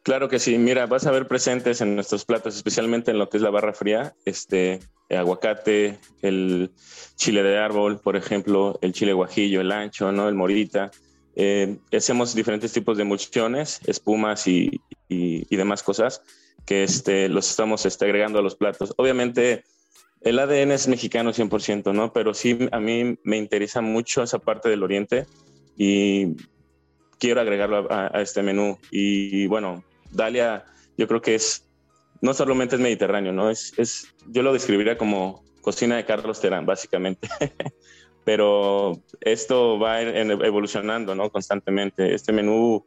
Claro 0.03 0.29
que 0.29 0.37
sí. 0.37 0.57
Mira, 0.59 0.85
vas 0.85 1.07
a 1.07 1.11
ver 1.11 1.27
presentes 1.27 1.81
en 1.81 1.95
nuestros 1.95 2.25
platos, 2.25 2.55
especialmente 2.55 3.09
en 3.09 3.17
lo 3.17 3.27
que 3.27 3.37
es 3.37 3.43
la 3.43 3.49
barra 3.49 3.73
fría, 3.73 4.13
este 4.23 4.79
aguacate, 5.09 5.99
el 6.21 6.71
chile 7.15 7.41
de 7.41 7.57
árbol, 7.57 7.99
por 7.99 8.15
ejemplo, 8.15 8.77
el 8.81 8.93
chile 8.93 9.13
guajillo, 9.13 9.61
el 9.61 9.71
ancho, 9.71 10.11
¿no? 10.11 10.29
El 10.29 10.35
morita 10.35 10.91
eh, 11.35 11.77
hacemos 11.91 12.33
diferentes 12.33 12.71
tipos 12.71 12.97
de 12.97 13.03
emulsiones, 13.03 13.81
espumas 13.85 14.47
y, 14.47 14.79
y, 15.09 15.55
demás 15.55 15.83
cosas 15.83 16.21
que 16.65 16.83
este, 16.83 17.29
los 17.29 17.49
estamos 17.49 17.85
este, 17.85 18.05
agregando 18.05 18.39
a 18.39 18.41
los 18.41 18.55
platos. 18.55 18.93
Obviamente, 18.97 19.65
el 20.21 20.39
ADN 20.39 20.71
es 20.71 20.87
mexicano 20.87 21.31
100%, 21.31 21.93
¿no? 21.93 22.13
Pero 22.13 22.33
sí, 22.33 22.57
a 22.71 22.79
mí 22.79 23.17
me 23.23 23.37
interesa 23.37 23.81
mucho 23.81 24.23
esa 24.23 24.39
parte 24.39 24.69
del 24.69 24.83
oriente 24.83 25.25
y 25.77 26.35
quiero 27.19 27.41
agregarlo 27.41 27.87
a, 27.91 28.21
este 28.21 28.41
menú. 28.41 28.79
Y 28.89 29.45
bueno, 29.47 29.83
Dalia, 30.11 30.65
yo 30.97 31.07
creo 31.07 31.21
que 31.21 31.35
es, 31.35 31.67
no 32.21 32.33
solamente 32.33 32.75
es 32.75 32.81
mediterráneo, 32.81 33.33
¿no? 33.33 33.49
Es, 33.49 33.73
es, 33.77 34.07
yo 34.27 34.41
lo 34.41 34.53
describiría 34.53 34.97
como 34.97 35.43
cocina 35.61 35.97
de 35.97 36.05
Carlos 36.05 36.39
Terán, 36.39 36.65
básicamente. 36.65 37.27
pero 38.25 39.03
esto 39.21 39.79
va 39.79 40.01
evolucionando 40.01 41.15
¿no? 41.15 41.29
constantemente. 41.29 42.13
Este 42.13 42.33
menú, 42.33 42.85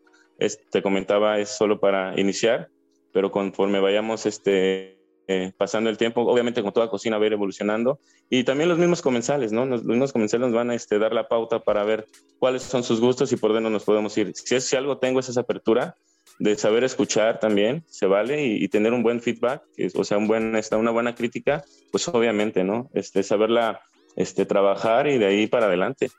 te 0.71 0.83
comentaba, 0.83 1.39
es 1.39 1.49
solo 1.49 1.81
para 1.81 2.19
iniciar, 2.21 2.69
pero 3.13 3.31
conforme 3.31 3.81
vayamos 3.81 4.27
este, 4.27 4.99
eh, 5.29 5.53
pasando 5.57 5.91
el 5.91 5.97
tiempo, 5.97 6.23
obviamente 6.23 6.63
con 6.63 6.73
toda 6.73 6.91
cocina 6.91 7.19
va 7.19 7.25
a 7.25 7.27
ir 7.29 7.33
evolucionando. 7.35 8.01
Y 8.29 8.43
también 8.45 8.69
los 8.69 8.79
mismos 8.79 9.01
comensales, 9.01 9.53
¿no? 9.53 9.65
Los 9.65 9.85
mismos 9.85 10.13
comensales 10.13 10.49
nos 10.49 10.55
van 10.55 10.71
a 10.71 10.75
este, 10.75 10.99
dar 10.99 11.13
la 11.13 11.29
pauta 11.29 11.61
para 11.61 11.85
ver 11.85 12.07
cuáles 12.41 12.65
son 12.65 12.83
sus 12.83 13.01
gustos 13.01 13.33
y 13.33 13.37
por 13.37 13.53
dónde 13.53 13.71
nos 13.71 13.85
podemos 13.85 14.19
ir. 14.19 14.33
Si, 14.35 14.57
es, 14.57 14.65
si 14.65 14.75
algo 14.75 14.99
tengo 14.99 15.21
es 15.21 15.29
esa 15.29 15.43
apertura, 15.43 15.95
de 16.41 16.57
saber 16.57 16.85
escuchar 16.85 17.41
también, 17.41 17.85
se 17.89 18.07
vale, 18.07 18.45
y, 18.45 18.69
tener 18.69 18.93
un 18.93 19.03
buen 19.03 19.21
feedback, 19.21 19.63
o 19.95 20.05
sea, 20.05 20.19
un 20.19 20.29
buen, 20.29 20.55
una 20.73 20.91
buena 20.91 21.15
crítica, 21.15 21.65
pues 21.91 22.07
obviamente, 22.09 22.63
¿no? 22.63 22.91
Este, 22.95 23.23
saberla 23.23 23.81
este, 24.19 24.45
trabajar 24.45 25.07
y 25.07 25.17
de 25.17 25.27
ahí 25.27 25.47
para 25.47 25.67
adelante. 25.67 26.11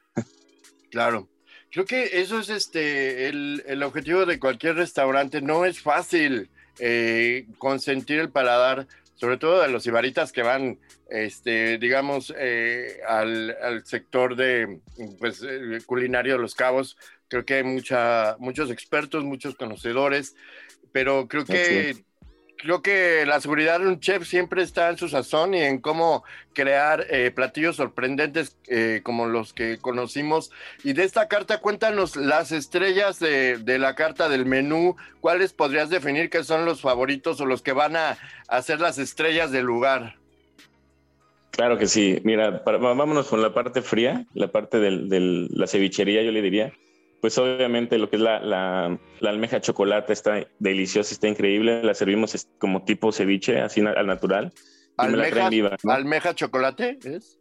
Claro. 0.90 1.28
Creo 1.70 1.86
que 1.86 2.22
eso 2.22 2.40
es 2.40 2.50
este, 2.50 3.28
el, 3.28 3.62
el 3.68 3.84
objetivo 3.84 4.26
de 4.26 4.40
cualquier 4.40 4.76
restaurante. 4.76 5.42
No 5.42 5.66
es 5.66 5.82
fácil 5.82 6.50
eh, 6.80 7.46
consentir 7.58 8.20
el 8.20 8.32
paladar, 8.32 8.88
sobre 9.16 9.38
todo 9.38 9.62
de 9.62 9.68
los 9.68 9.86
ibaritas 9.86 10.32
que 10.32 10.44
van, 10.44 10.80
este, 11.10 11.78
digamos, 11.78 12.34
eh, 12.38 13.02
al, 13.06 13.56
al, 13.62 13.86
sector 13.86 14.38
de 14.38 14.80
pues, 15.20 15.46
culinario 15.86 16.34
de 16.34 16.40
los 16.40 16.56
cabos. 16.56 16.96
Creo 17.28 17.44
que 17.44 17.56
hay 17.56 17.64
mucha, 17.64 18.38
muchos 18.40 18.72
expertos, 18.72 19.26
muchos 19.26 19.56
conocedores, 19.56 20.36
pero 20.94 21.28
creo 21.28 21.44
que 21.44 21.98
creo 22.60 22.82
que 22.82 23.26
la 23.26 23.40
seguridad 23.40 23.80
de 23.80 23.88
un 23.88 24.00
chef 24.00 24.28
siempre 24.28 24.62
está 24.62 24.90
en 24.90 24.98
su 24.98 25.08
sazón 25.08 25.54
y 25.54 25.62
en 25.62 25.80
cómo 25.80 26.24
crear 26.54 27.06
eh, 27.10 27.32
platillos 27.32 27.78
sorprendentes 27.78 28.58
eh, 28.68 29.00
como 29.04 29.28
los 29.28 29.54
que 29.54 29.78
conocimos. 29.80 30.52
Y 30.84 30.94
de 30.94 31.06
esta 31.06 31.28
carta, 31.28 31.62
cuéntanos 31.62 32.18
las 32.18 32.52
estrellas 32.52 33.20
de, 33.20 33.58
de, 33.58 33.80
la 33.80 33.96
carta 33.96 34.28
del 34.28 34.46
menú. 34.46 34.98
¿Cuáles 35.22 35.54
podrías 35.54 35.90
definir 35.90 36.30
que 36.30 36.44
son 36.44 36.66
los 36.66 36.82
favoritos 36.82 37.40
o 37.40 37.46
los 37.46 37.62
que 37.62 37.72
van 37.72 37.96
a 37.96 38.18
hacer 38.50 38.82
las 38.82 38.98
estrellas 38.98 39.52
del 39.52 39.66
lugar? 39.66 40.18
Claro 41.52 41.78
que 41.78 41.88
sí. 41.88 42.20
Mira, 42.24 42.62
vámonos 42.66 43.28
con 43.28 43.42
la 43.42 43.54
parte 43.54 43.82
fría, 43.82 44.26
la 44.34 44.50
parte 44.52 44.80
de 44.80 45.48
la 45.50 45.68
cevichería, 45.68 46.22
yo 46.24 46.32
le 46.32 46.42
diría 46.42 46.74
pues 47.22 47.38
obviamente 47.38 47.98
lo 47.98 48.10
que 48.10 48.16
es 48.16 48.22
la, 48.22 48.40
la, 48.40 49.00
almeja 49.22 49.62
chocolate 49.62 50.14
está 50.14 50.48
deliciosa, 50.60 51.14
está 51.14 51.28
increíble. 51.28 51.84
La 51.84 51.94
servimos 51.94 52.48
como 52.58 52.84
tipo 52.84 53.12
ceviche, 53.12 53.60
así 53.60 53.82
al 53.82 54.08
natural. 54.08 54.54
¿Almeja, 54.98 55.50
¿Almeja 55.88 56.36
chocolate 56.36 57.00
es? 57.04 57.40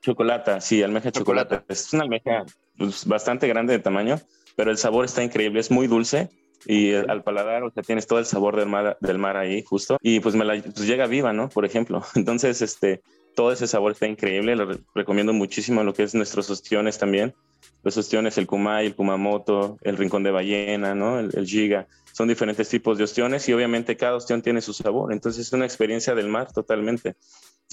Chocolata, 0.00 0.60
sí, 0.60 0.82
almeja 0.82 1.10
chocolate. 1.10 1.62
Es 1.68 1.92
una 1.92 2.04
almeja 2.04 2.44
pues, 2.76 3.06
bastante 3.06 3.48
grande 3.48 3.72
de 3.72 3.80
tamaño, 3.80 4.20
pero 4.56 4.70
el 4.70 4.78
sabor 4.78 5.04
está 5.04 5.22
increíble, 5.22 5.60
es 5.60 5.70
muy 5.70 5.88
dulce 5.88 6.30
y 6.66 6.94
al 6.94 7.22
paladar, 7.22 7.62
o 7.62 7.70
sea, 7.70 7.82
tienes 7.82 8.06
todo 8.06 8.18
el 8.18 8.26
sabor 8.26 8.56
del 8.56 8.68
mar, 8.68 8.96
del 9.00 9.18
mar 9.18 9.36
ahí 9.36 9.62
justo 9.62 9.96
y 10.02 10.20
pues 10.20 10.34
me 10.34 10.44
la 10.44 10.60
pues 10.60 10.86
llega 10.86 11.06
viva, 11.06 11.32
¿no? 11.32 11.48
Por 11.48 11.64
ejemplo. 11.64 12.02
Entonces, 12.14 12.62
este, 12.62 13.00
todo 13.34 13.52
ese 13.52 13.66
sabor 13.66 13.92
está 13.92 14.06
increíble, 14.06 14.54
lo 14.54 14.68
recomiendo 14.94 15.32
muchísimo 15.32 15.82
lo 15.82 15.94
que 15.94 16.04
es 16.04 16.14
nuestros 16.14 16.48
ostiones 16.50 16.98
también 16.98 17.34
los 17.82 17.96
ostiones, 17.96 18.38
el 18.38 18.46
kumai, 18.46 18.86
el 18.86 18.94
kumamoto, 18.94 19.78
el 19.82 19.96
rincón 19.96 20.22
de 20.22 20.30
ballena, 20.30 20.94
¿no? 20.94 21.18
El, 21.20 21.46
giga. 21.46 21.86
Son 22.12 22.28
diferentes 22.28 22.68
tipos 22.68 22.98
de 22.98 23.04
ostiones 23.04 23.48
y 23.48 23.52
obviamente 23.52 23.96
cada 23.96 24.16
ostión 24.16 24.42
tiene 24.42 24.60
su 24.60 24.72
sabor. 24.72 25.12
Entonces 25.12 25.46
es 25.46 25.52
una 25.52 25.64
experiencia 25.64 26.14
del 26.14 26.28
mar 26.28 26.52
totalmente. 26.52 27.16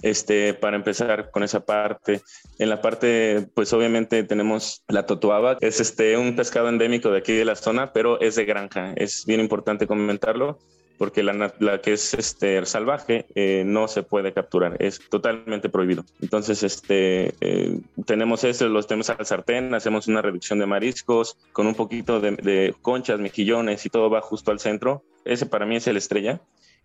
Este, 0.01 0.53
para 0.53 0.75
empezar 0.75 1.31
con 1.31 1.43
esa 1.43 1.65
parte. 1.65 2.21
En 2.59 2.69
la 2.69 2.81
parte, 2.81 3.47
pues 3.55 3.71
obviamente 3.73 4.23
tenemos 4.23 4.83
la 4.89 5.05
totuaba, 5.05 5.57
es 5.61 5.79
este, 5.79 6.17
un 6.17 6.35
pescado 6.35 6.67
endémico 6.67 7.09
de 7.11 7.19
aquí 7.19 7.33
de 7.33 7.45
la 7.45 7.55
zona, 7.55 7.93
pero 7.93 8.19
es 8.19 8.35
de 8.35 8.45
granja. 8.45 8.93
Es 8.97 9.25
bien 9.25 9.39
importante 9.39 9.87
comentarlo 9.87 10.59
porque 10.97 11.23
la, 11.23 11.53
la, 11.59 11.81
que 11.81 11.93
es 11.93 12.13
este, 12.13 12.65
salvaje 12.65 13.25
eh, 13.35 13.63
no 13.65 13.87
se 13.87 14.03
puede 14.03 14.33
capturar, 14.33 14.77
es 14.79 14.99
totalmente 15.09 15.69
prohibido. 15.69 16.05
Entonces, 16.21 16.63
este, 16.63 17.33
eh, 17.41 17.79
tenemos 18.05 18.43
eso, 18.43 18.67
los 18.69 18.87
tenemos 18.87 19.09
al 19.09 19.25
sartén, 19.25 19.73
hacemos 19.73 20.07
una 20.07 20.21
reducción 20.21 20.59
de 20.59 20.65
mariscos 20.65 21.37
con 21.53 21.67
un 21.67 21.75
poquito 21.75 22.19
de, 22.19 22.31
de, 22.31 22.75
conchas, 22.81 23.19
mejillones 23.19 23.85
y 23.85 23.89
todo 23.89 24.09
va 24.09 24.21
justo 24.21 24.51
al 24.51 24.59
centro. 24.59 25.03
Ese 25.25 25.45
para 25.45 25.65
mí 25.65 25.75
es 25.75 25.87
el 25.87 25.97
estrella. 25.97 26.39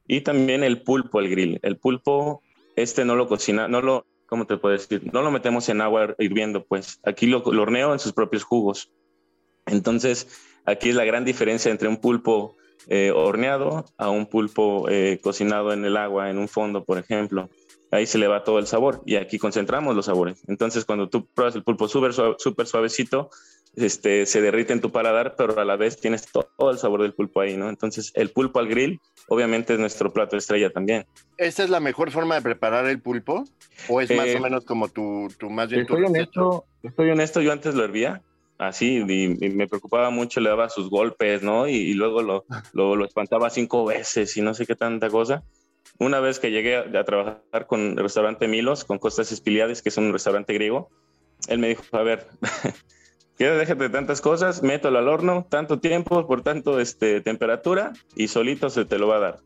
Y 0.06 0.22
también 0.22 0.64
el 0.64 0.82
pulpo, 0.82 1.20
el 1.20 1.30
grill. 1.30 1.60
El 1.62 1.76
pulpo, 1.76 2.42
este 2.74 3.04
no 3.04 3.14
lo 3.14 3.28
cocina, 3.28 3.68
no 3.68 3.80
lo, 3.80 4.06
¿cómo 4.26 4.46
te 4.46 4.56
puedo 4.56 4.72
decir? 4.72 5.02
No 5.12 5.22
lo 5.22 5.30
metemos 5.30 5.68
en 5.68 5.80
agua 5.80 6.14
hirviendo, 6.18 6.64
pues 6.64 6.98
aquí 7.04 7.26
lo, 7.26 7.44
lo 7.52 7.62
horneo 7.62 7.92
en 7.92 7.98
sus 7.98 8.12
propios 8.12 8.42
jugos. 8.42 8.90
Entonces, 9.66 10.26
aquí 10.64 10.88
es 10.88 10.94
la 10.94 11.04
gran 11.04 11.24
diferencia 11.24 11.70
entre 11.70 11.88
un 11.88 11.98
pulpo 11.98 12.56
eh, 12.88 13.12
horneado 13.14 13.84
a 13.98 14.10
un 14.10 14.26
pulpo 14.26 14.88
eh, 14.88 15.18
cocinado 15.22 15.72
en 15.72 15.84
el 15.84 15.96
agua, 15.96 16.30
en 16.30 16.38
un 16.38 16.48
fondo, 16.48 16.84
por 16.84 16.98
ejemplo. 16.98 17.48
Ahí 17.92 18.06
se 18.06 18.18
le 18.18 18.28
va 18.28 18.44
todo 18.44 18.58
el 18.60 18.66
sabor 18.66 19.02
y 19.04 19.16
aquí 19.16 19.38
concentramos 19.38 19.96
los 19.96 20.06
sabores. 20.06 20.42
Entonces, 20.46 20.84
cuando 20.84 21.08
tú 21.08 21.26
pruebas 21.26 21.56
el 21.56 21.64
pulpo 21.64 21.88
súper 21.88 22.12
super 22.38 22.66
suavecito, 22.66 23.30
este, 23.76 24.26
se 24.26 24.40
derrite 24.40 24.72
en 24.72 24.80
tu 24.80 24.90
paladar, 24.90 25.34
pero 25.36 25.58
a 25.58 25.64
la 25.64 25.76
vez 25.76 26.00
tienes 26.00 26.26
todo 26.30 26.70
el 26.70 26.78
sabor 26.78 27.02
del 27.02 27.14
pulpo 27.14 27.40
ahí, 27.40 27.56
¿no? 27.56 27.68
Entonces, 27.68 28.12
el 28.14 28.30
pulpo 28.30 28.58
al 28.58 28.68
grill, 28.68 29.00
obviamente, 29.28 29.74
es 29.74 29.78
nuestro 29.78 30.12
plato 30.12 30.36
estrella 30.36 30.70
también. 30.70 31.06
¿Esta 31.36 31.62
es 31.64 31.70
la 31.70 31.80
mejor 31.80 32.10
forma 32.10 32.34
de 32.34 32.42
preparar 32.42 32.86
el 32.86 33.00
pulpo? 33.00 33.44
¿O 33.88 34.00
es 34.00 34.10
más 34.10 34.26
o 34.26 34.28
eh, 34.28 34.40
menos 34.40 34.64
como 34.64 34.88
tu, 34.88 35.28
tu 35.38 35.50
más 35.50 35.68
bien 35.68 35.82
estoy 35.82 36.04
honesto, 36.04 36.64
estoy 36.82 37.10
honesto, 37.10 37.40
yo 37.40 37.52
antes 37.52 37.74
lo 37.74 37.84
hervía, 37.84 38.22
así, 38.60 38.98
y, 38.98 39.28
me 39.50 39.66
preocupaba 39.66 40.10
mucho, 40.10 40.40
le 40.40 40.50
daba 40.50 40.68
sus 40.68 40.90
golpes, 40.90 41.42
¿no? 41.42 41.66
Y, 41.66 41.94
luego 41.94 42.22
lo, 42.22 42.44
lo, 42.72 43.04
espantaba 43.04 43.50
cinco 43.50 43.84
veces 43.86 44.36
y 44.36 44.42
no 44.42 44.54
sé 44.54 44.66
qué 44.66 44.76
tanta 44.76 45.08
cosa. 45.08 45.42
Una 45.98 46.20
vez 46.20 46.38
que 46.38 46.50
llegué 46.50 46.76
a, 46.76 47.04
trabajar 47.04 47.66
con 47.66 47.80
el 47.80 47.96
restaurante 47.96 48.48
Milos, 48.48 48.84
con 48.84 48.98
Costas 48.98 49.32
Espiliades, 49.32 49.82
que 49.82 49.88
es 49.88 49.96
un 49.96 50.12
restaurante 50.12 50.52
griego, 50.52 50.90
él 51.48 51.58
me 51.58 51.68
dijo, 51.68 51.82
a 51.92 52.02
ver, 52.02 52.26
déjate 53.38 53.84
de 53.84 53.90
tantas 53.90 54.20
cosas, 54.20 54.62
mételo 54.62 54.98
al 54.98 55.08
horno, 55.08 55.46
tanto 55.48 55.80
tiempo, 55.80 56.26
por 56.26 56.42
tanto 56.42 56.80
este, 56.80 57.22
temperatura, 57.22 57.92
y 58.14 58.28
solito 58.28 58.68
se 58.68 58.84
te 58.84 58.98
lo 58.98 59.08
va 59.08 59.16
a 59.16 59.20
dar. 59.20 59.38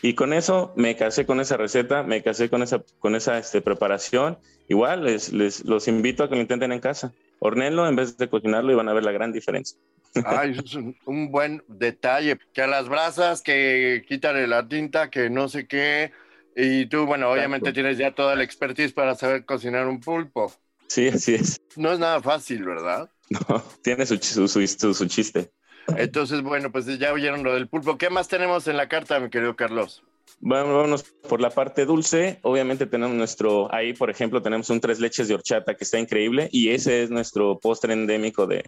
Y 0.00 0.14
con 0.14 0.32
eso 0.32 0.72
me 0.76 0.96
casé 0.96 1.26
con 1.26 1.40
esa 1.40 1.56
receta, 1.56 2.02
me 2.02 2.22
casé 2.22 2.48
con 2.48 2.62
esa, 2.62 2.82
con 2.98 3.14
esa 3.14 3.36
este, 3.36 3.60
preparación. 3.60 4.38
Igual 4.68 5.04
les, 5.04 5.32
les, 5.32 5.64
los 5.64 5.88
invito 5.88 6.22
a 6.22 6.28
que 6.28 6.36
lo 6.36 6.40
intenten 6.40 6.72
en 6.72 6.80
casa 6.80 7.12
hornenlo 7.38 7.88
en 7.88 7.96
vez 7.96 8.16
de 8.16 8.28
cocinarlo 8.28 8.72
y 8.72 8.74
van 8.74 8.88
a 8.88 8.92
ver 8.92 9.04
la 9.04 9.12
gran 9.12 9.32
diferencia. 9.32 9.78
Ay, 10.24 10.58
es 10.64 10.74
un, 10.74 11.30
buen 11.30 11.62
detalle. 11.68 12.38
Que 12.52 12.62
a 12.62 12.66
las 12.66 12.88
brasas, 12.88 13.42
que 13.42 14.04
quítale 14.08 14.46
la 14.46 14.66
tinta, 14.66 15.10
que 15.10 15.30
no 15.30 15.48
sé 15.48 15.66
qué. 15.66 16.12
Y 16.56 16.86
tú, 16.86 17.06
bueno, 17.06 17.30
obviamente 17.30 17.72
tienes 17.72 17.98
ya 17.98 18.14
toda 18.14 18.34
la 18.34 18.42
expertise 18.42 18.92
para 18.92 19.14
saber 19.14 19.44
cocinar 19.44 19.86
un 19.86 20.00
pulpo. 20.00 20.52
Sí, 20.88 21.08
así 21.08 21.34
es. 21.34 21.60
No 21.76 21.92
es 21.92 21.98
nada 21.98 22.20
fácil, 22.20 22.64
¿verdad? 22.64 23.10
No, 23.30 23.62
tiene 23.82 24.06
su, 24.06 24.16
su, 24.16 24.48
su, 24.48 24.94
su 24.94 25.06
chiste. 25.06 25.50
Entonces, 25.96 26.42
bueno, 26.42 26.70
pues 26.72 26.86
ya 26.98 27.12
oyeron 27.12 27.42
lo 27.42 27.54
del 27.54 27.68
pulpo. 27.68 27.96
¿Qué 27.96 28.10
más 28.10 28.28
tenemos 28.28 28.66
en 28.66 28.76
la 28.76 28.88
carta, 28.88 29.20
mi 29.20 29.30
querido 29.30 29.56
Carlos? 29.56 30.02
Vámonos 30.40 31.02
por 31.28 31.40
la 31.40 31.50
parte 31.50 31.84
dulce. 31.84 32.38
Obviamente 32.42 32.86
tenemos 32.86 33.16
nuestro, 33.16 33.72
ahí 33.74 33.92
por 33.92 34.10
ejemplo 34.10 34.40
tenemos 34.42 34.70
un 34.70 34.80
tres 34.80 35.00
leches 35.00 35.28
de 35.28 35.34
horchata 35.34 35.74
que 35.74 35.84
está 35.84 35.98
increíble 35.98 36.48
y 36.52 36.70
ese 36.70 37.02
es 37.02 37.10
nuestro 37.10 37.58
postre 37.58 37.92
endémico 37.92 38.46
de, 38.46 38.64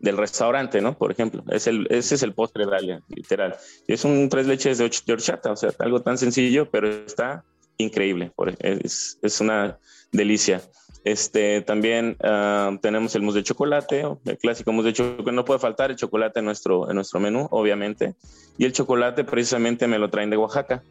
del 0.00 0.16
restaurante, 0.16 0.80
¿no? 0.80 0.96
Por 0.96 1.12
ejemplo, 1.12 1.44
es 1.50 1.66
el, 1.66 1.86
ese 1.90 2.14
es 2.14 2.22
el 2.22 2.32
postre 2.32 2.66
Dalia, 2.66 3.02
literal. 3.08 3.56
Es 3.86 4.04
un 4.04 4.28
tres 4.28 4.46
leches 4.46 4.78
de, 4.78 4.84
horchata, 5.12 5.52
o 5.52 5.56
sea, 5.56 5.70
algo 5.78 6.00
tan 6.02 6.16
sencillo, 6.16 6.70
pero 6.70 6.88
está 6.88 7.44
increíble. 7.76 8.32
Es, 8.60 9.18
es 9.22 9.40
una 9.40 9.78
delicia. 10.10 10.62
Este, 11.04 11.62
también 11.62 12.16
ah, 12.22 12.76
tenemos 12.82 13.14
el 13.14 13.22
mousse 13.22 13.36
de 13.36 13.44
chocolate, 13.44 14.04
el 14.24 14.38
clásico 14.38 14.72
mousse 14.72 14.86
de 14.86 14.92
chocolate. 14.92 15.32
No 15.32 15.44
puede 15.44 15.60
faltar 15.60 15.90
el 15.90 15.96
chocolate 15.96 16.40
en 16.40 16.44
nuestro, 16.44 16.88
en 16.88 16.96
nuestro 16.96 17.20
menú, 17.20 17.48
obviamente. 17.50 18.14
Y 18.58 18.64
el 18.64 18.72
chocolate 18.72 19.24
precisamente 19.24 19.86
me 19.86 19.98
lo 19.98 20.10
traen 20.10 20.30
de 20.30 20.36
Oaxaca. 20.36 20.82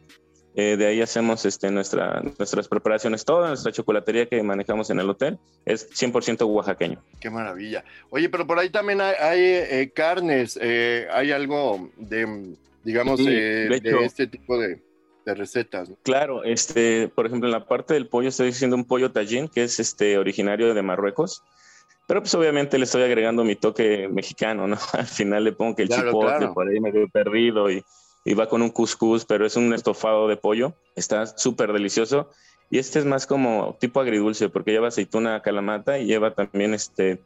Eh, 0.56 0.76
de 0.76 0.86
ahí 0.86 1.00
hacemos 1.00 1.44
este, 1.44 1.70
nuestra, 1.70 2.20
nuestras 2.36 2.66
preparaciones, 2.66 3.24
toda 3.24 3.48
nuestra 3.48 3.70
chocolatería 3.70 4.26
que 4.26 4.42
manejamos 4.42 4.90
en 4.90 4.98
el 4.98 5.08
hotel 5.08 5.38
es 5.64 5.88
100% 5.90 6.44
oaxaqueño. 6.44 7.00
Qué 7.20 7.30
maravilla. 7.30 7.84
Oye, 8.10 8.28
pero 8.28 8.46
por 8.48 8.58
ahí 8.58 8.68
también 8.68 9.00
hay, 9.00 9.40
eh, 9.40 9.92
carnes, 9.94 10.58
eh, 10.60 11.06
hay 11.12 11.30
algo 11.30 11.90
de, 11.96 12.56
digamos, 12.82 13.24
de, 13.24 13.68
este 14.04 14.26
tipo 14.26 14.58
de 14.58 14.82
de 15.30 15.34
recetas. 15.36 15.90
Claro, 16.02 16.44
este, 16.44 17.08
por 17.08 17.26
ejemplo, 17.26 17.48
en 17.48 17.52
la 17.52 17.66
parte 17.66 17.94
del 17.94 18.06
pollo 18.06 18.28
estoy 18.28 18.50
haciendo 18.50 18.76
un 18.76 18.84
pollo 18.84 19.10
tallín 19.10 19.48
que 19.48 19.62
es 19.62 19.80
este 19.80 20.18
originario 20.18 20.74
de 20.74 20.82
Marruecos. 20.82 21.42
Pero 22.06 22.22
pues 22.22 22.34
obviamente 22.34 22.76
le 22.76 22.84
estoy 22.84 23.02
agregando 23.02 23.44
mi 23.44 23.54
toque 23.54 24.08
mexicano, 24.08 24.66
¿no? 24.66 24.76
Al 24.92 25.06
final 25.06 25.44
le 25.44 25.52
pongo 25.52 25.76
que 25.76 25.82
el 25.82 25.88
chipotle 25.88 26.48
por 26.48 26.68
ahí 26.68 26.80
me 26.80 26.92
perdido 27.06 27.70
y, 27.70 27.84
y, 28.24 28.34
va 28.34 28.48
con 28.48 28.62
un 28.62 28.70
couscous, 28.70 29.24
pero 29.24 29.46
es 29.46 29.56
un 29.56 29.72
estofado 29.72 30.26
de 30.26 30.36
pollo. 30.36 30.74
Está 30.96 31.26
súper 31.26 31.72
delicioso. 31.72 32.28
Y 32.68 32.78
este 32.78 32.98
es 32.98 33.04
más 33.04 33.26
como 33.26 33.76
tipo 33.80 34.00
agridulce 34.00 34.48
porque 34.48 34.72
lleva 34.72 34.88
aceituna 34.88 35.40
calamata 35.40 35.98
y 35.98 36.06
lleva 36.06 36.34
también 36.34 36.74
este 36.74 37.20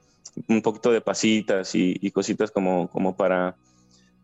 un 0.48 0.62
poquito 0.62 0.90
de 0.90 1.00
pasitas 1.00 1.74
y, 1.74 1.96
y 2.00 2.10
cositas 2.10 2.50
como, 2.50 2.88
como 2.88 3.16
para 3.16 3.56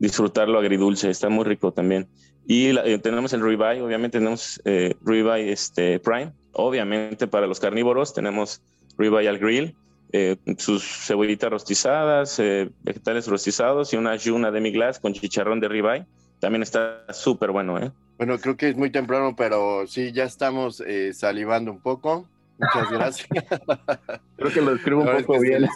disfrutarlo 0.00 0.59
agridulce. 0.59 1.11
Está 1.11 1.28
muy 1.28 1.45
rico 1.45 1.71
también. 1.73 2.09
Y 2.47 2.76
eh, 2.76 2.99
tenemos 2.99 3.33
el 3.33 3.42
ribeye, 3.42 3.80
obviamente 3.80 4.19
tenemos 4.19 4.61
eh, 4.64 4.97
ribeye 5.04 5.52
este, 5.52 6.00
prime. 6.00 6.33
Obviamente 6.52 7.28
para 7.28 7.47
los 7.47 7.61
carnívoros 7.61 8.12
tenemos 8.12 8.61
ribeye 8.99 9.28
al 9.28 9.38
grill. 9.38 9.76
eh, 10.12 10.37
sus 10.59 10.83
cebollitas 11.07 11.50
rostizadas, 11.50 12.38
eh, 12.38 12.71
vegetales 12.83 13.26
rostizados 13.28 13.92
y 13.92 13.97
una 13.97 14.16
yuna 14.16 14.50
de 14.50 14.61
mi 14.61 14.73
glass 14.73 14.99
con 14.99 15.12
chicharrón 15.12 15.61
de 15.61 15.69
ribeye. 15.69 16.07
También 16.40 16.62
está 16.62 17.04
súper 17.12 17.50
bueno, 17.50 17.78
¿eh? 17.78 17.92
Bueno, 18.16 18.38
creo 18.38 18.57
que 18.57 18.71
es 18.71 18.76
muy 18.76 18.90
temprano, 18.90 19.35
pero 19.37 19.87
sí, 19.87 20.12
ya 20.12 20.25
estamos 20.25 20.83
eh, 20.87 21.12
salivando 21.14 21.71
un 21.71 21.80
poco. 21.80 22.28
Muchas 22.59 22.90
gracias. 22.90 23.28
creo 24.37 24.52
que 24.52 24.61
lo 24.61 24.75
escribo 24.75 25.02
un 25.02 25.23
poco 25.23 25.40
bien. 25.40 25.66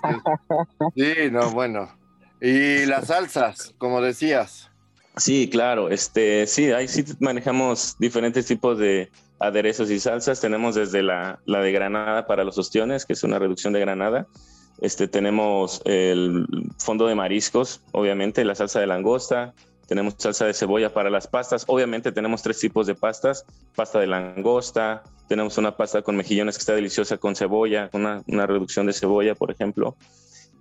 Sí, 0.94 1.30
no, 1.30 1.50
bueno. 1.50 1.88
Y 2.46 2.84
las 2.84 3.06
salsas, 3.06 3.72
como 3.78 4.02
decías. 4.02 4.70
Sí, 5.16 5.48
claro. 5.50 5.88
Este, 5.88 6.46
sí, 6.46 6.72
ahí 6.72 6.88
sí 6.88 7.02
manejamos 7.18 7.96
diferentes 7.98 8.44
tipos 8.44 8.78
de 8.78 9.10
aderezos 9.38 9.90
y 9.90 9.98
salsas. 9.98 10.42
Tenemos 10.42 10.74
desde 10.74 11.02
la, 11.02 11.40
la 11.46 11.60
de 11.60 11.72
granada 11.72 12.26
para 12.26 12.44
los 12.44 12.58
ostiones, 12.58 13.06
que 13.06 13.14
es 13.14 13.22
una 13.22 13.38
reducción 13.38 13.72
de 13.72 13.80
granada. 13.80 14.26
Este, 14.82 15.08
tenemos 15.08 15.80
el 15.86 16.46
fondo 16.76 17.06
de 17.06 17.14
mariscos, 17.14 17.80
obviamente, 17.92 18.44
la 18.44 18.54
salsa 18.54 18.78
de 18.78 18.88
langosta, 18.88 19.54
tenemos 19.86 20.16
salsa 20.18 20.44
de 20.44 20.52
cebolla 20.52 20.92
para 20.92 21.08
las 21.08 21.26
pastas. 21.26 21.64
Obviamente 21.66 22.12
tenemos 22.12 22.42
tres 22.42 22.58
tipos 22.58 22.86
de 22.86 22.94
pastas. 22.94 23.46
Pasta 23.74 24.00
de 24.00 24.06
langosta, 24.06 25.02
tenemos 25.28 25.56
una 25.56 25.78
pasta 25.78 26.02
con 26.02 26.14
mejillones 26.14 26.56
que 26.56 26.60
está 26.60 26.74
deliciosa 26.74 27.16
con 27.16 27.36
cebolla, 27.36 27.88
una, 27.94 28.22
una 28.26 28.46
reducción 28.46 28.84
de 28.84 28.92
cebolla, 28.92 29.34
por 29.34 29.50
ejemplo. 29.50 29.96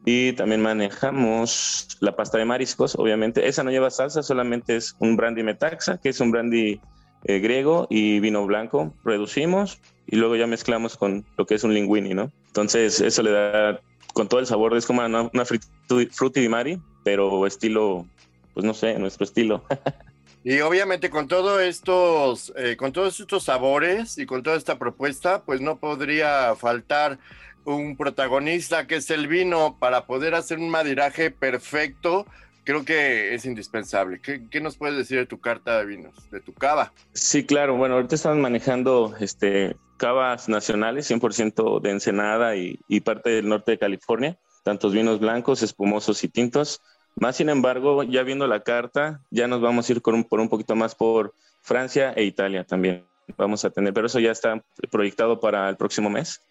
Y 0.05 0.33
también 0.33 0.61
manejamos 0.61 1.87
la 2.01 2.15
pasta 2.15 2.37
de 2.37 2.45
mariscos, 2.45 2.95
obviamente. 2.95 3.47
Esa 3.47 3.63
no 3.63 3.71
lleva 3.71 3.89
salsa, 3.89 4.21
solamente 4.21 4.75
es 4.75 4.95
un 4.99 5.15
brandy 5.15 5.43
metaxa, 5.43 5.97
que 5.97 6.09
es 6.09 6.19
un 6.19 6.31
brandy 6.31 6.81
eh, 7.23 7.39
griego 7.39 7.87
y 7.89 8.19
vino 8.19 8.45
blanco. 8.45 8.93
Reducimos 9.05 9.79
y 10.07 10.17
luego 10.17 10.35
ya 10.35 10.47
mezclamos 10.47 10.97
con 10.97 11.25
lo 11.37 11.45
que 11.45 11.55
es 11.55 11.63
un 11.63 11.73
linguini, 11.73 12.13
¿no? 12.13 12.31
Entonces 12.47 12.99
eso 12.99 13.23
le 13.23 13.31
da 13.31 13.79
con 14.13 14.27
todo 14.27 14.39
el 14.39 14.45
sabor, 14.45 14.75
es 14.75 14.85
como 14.85 15.05
una, 15.05 15.29
una 15.33 15.45
frutti 15.45 16.41
di 16.41 16.49
mari, 16.49 16.79
pero 17.03 17.47
estilo 17.47 18.05
pues 18.53 18.65
no 18.65 18.73
sé, 18.73 18.97
nuestro 18.99 19.23
estilo. 19.23 19.63
Y 20.45 20.59
obviamente 20.59 21.09
con 21.09 21.29
todos 21.29 21.61
estos, 21.61 22.51
eh, 22.57 22.75
con 22.75 22.91
todos 22.91 23.17
estos 23.17 23.45
sabores 23.45 24.17
y 24.17 24.25
con 24.25 24.43
toda 24.43 24.57
esta 24.57 24.77
propuesta, 24.77 25.43
pues 25.43 25.61
no 25.61 25.77
podría 25.77 26.53
faltar 26.57 27.17
un 27.65 27.95
protagonista 27.97 28.87
que 28.87 28.95
es 28.95 29.09
el 29.09 29.27
vino 29.27 29.77
para 29.79 30.05
poder 30.05 30.35
hacer 30.35 30.59
un 30.59 30.69
madiraje 30.69 31.31
perfecto. 31.31 32.25
Creo 32.63 32.85
que 32.85 33.33
es 33.33 33.45
indispensable. 33.45 34.21
¿Qué, 34.21 34.61
nos 34.61 34.77
puedes 34.77 34.95
decir 34.95 35.17
de 35.17 35.25
tu 35.25 35.39
carta 35.39 35.79
de 35.79 35.85
vinos, 35.85 36.13
de 36.31 36.39
tu 36.39 36.53
cava? 36.53 36.93
Sí, 37.11 37.45
claro. 37.45 37.75
Bueno, 37.75 37.95
ahorita 37.95 38.15
están 38.15 38.39
manejando 38.39 39.15
este, 39.19 39.75
cavas 39.97 40.47
nacionales, 40.47 41.09
100% 41.11 41.81
de 41.81 41.89
Ensenada 41.89 42.55
y, 42.55 42.77
parte 43.01 43.31
del 43.31 43.49
norte 43.49 43.71
de 43.71 43.77
California, 43.77 44.37
tantos 44.63 44.93
vinos 44.93 45.19
blancos, 45.19 45.61
espumosos 45.61 46.23
y 46.23 46.29
tintos. 46.29 46.81
Más 47.15 47.35
sin 47.35 47.49
embargo, 47.49 48.03
ya 48.03 48.23
viendo 48.23 48.47
la 48.47 48.63
carta, 48.63 49.21
ya 49.29 49.47
nos 49.47 49.61
vamos 49.61 49.89
a 49.89 49.91
ir 49.91 50.01
un, 50.05 50.23
por 50.23 50.39
un 50.39 50.49
poquito 50.49 50.75
más 50.75 50.95
por 50.95 51.33
Francia 51.61 52.13
e 52.15 52.23
Italia 52.23 52.63
también. 52.63 53.05
Vamos 53.37 53.65
a 53.65 53.69
tener, 53.69 53.93
pero 53.93 54.07
eso 54.07 54.19
ya 54.19 54.31
está 54.31 54.63
proyectado 54.89 55.39
para 55.39 55.69
el 55.69 55.75
próximo 55.75 56.09
mes. 56.09 56.41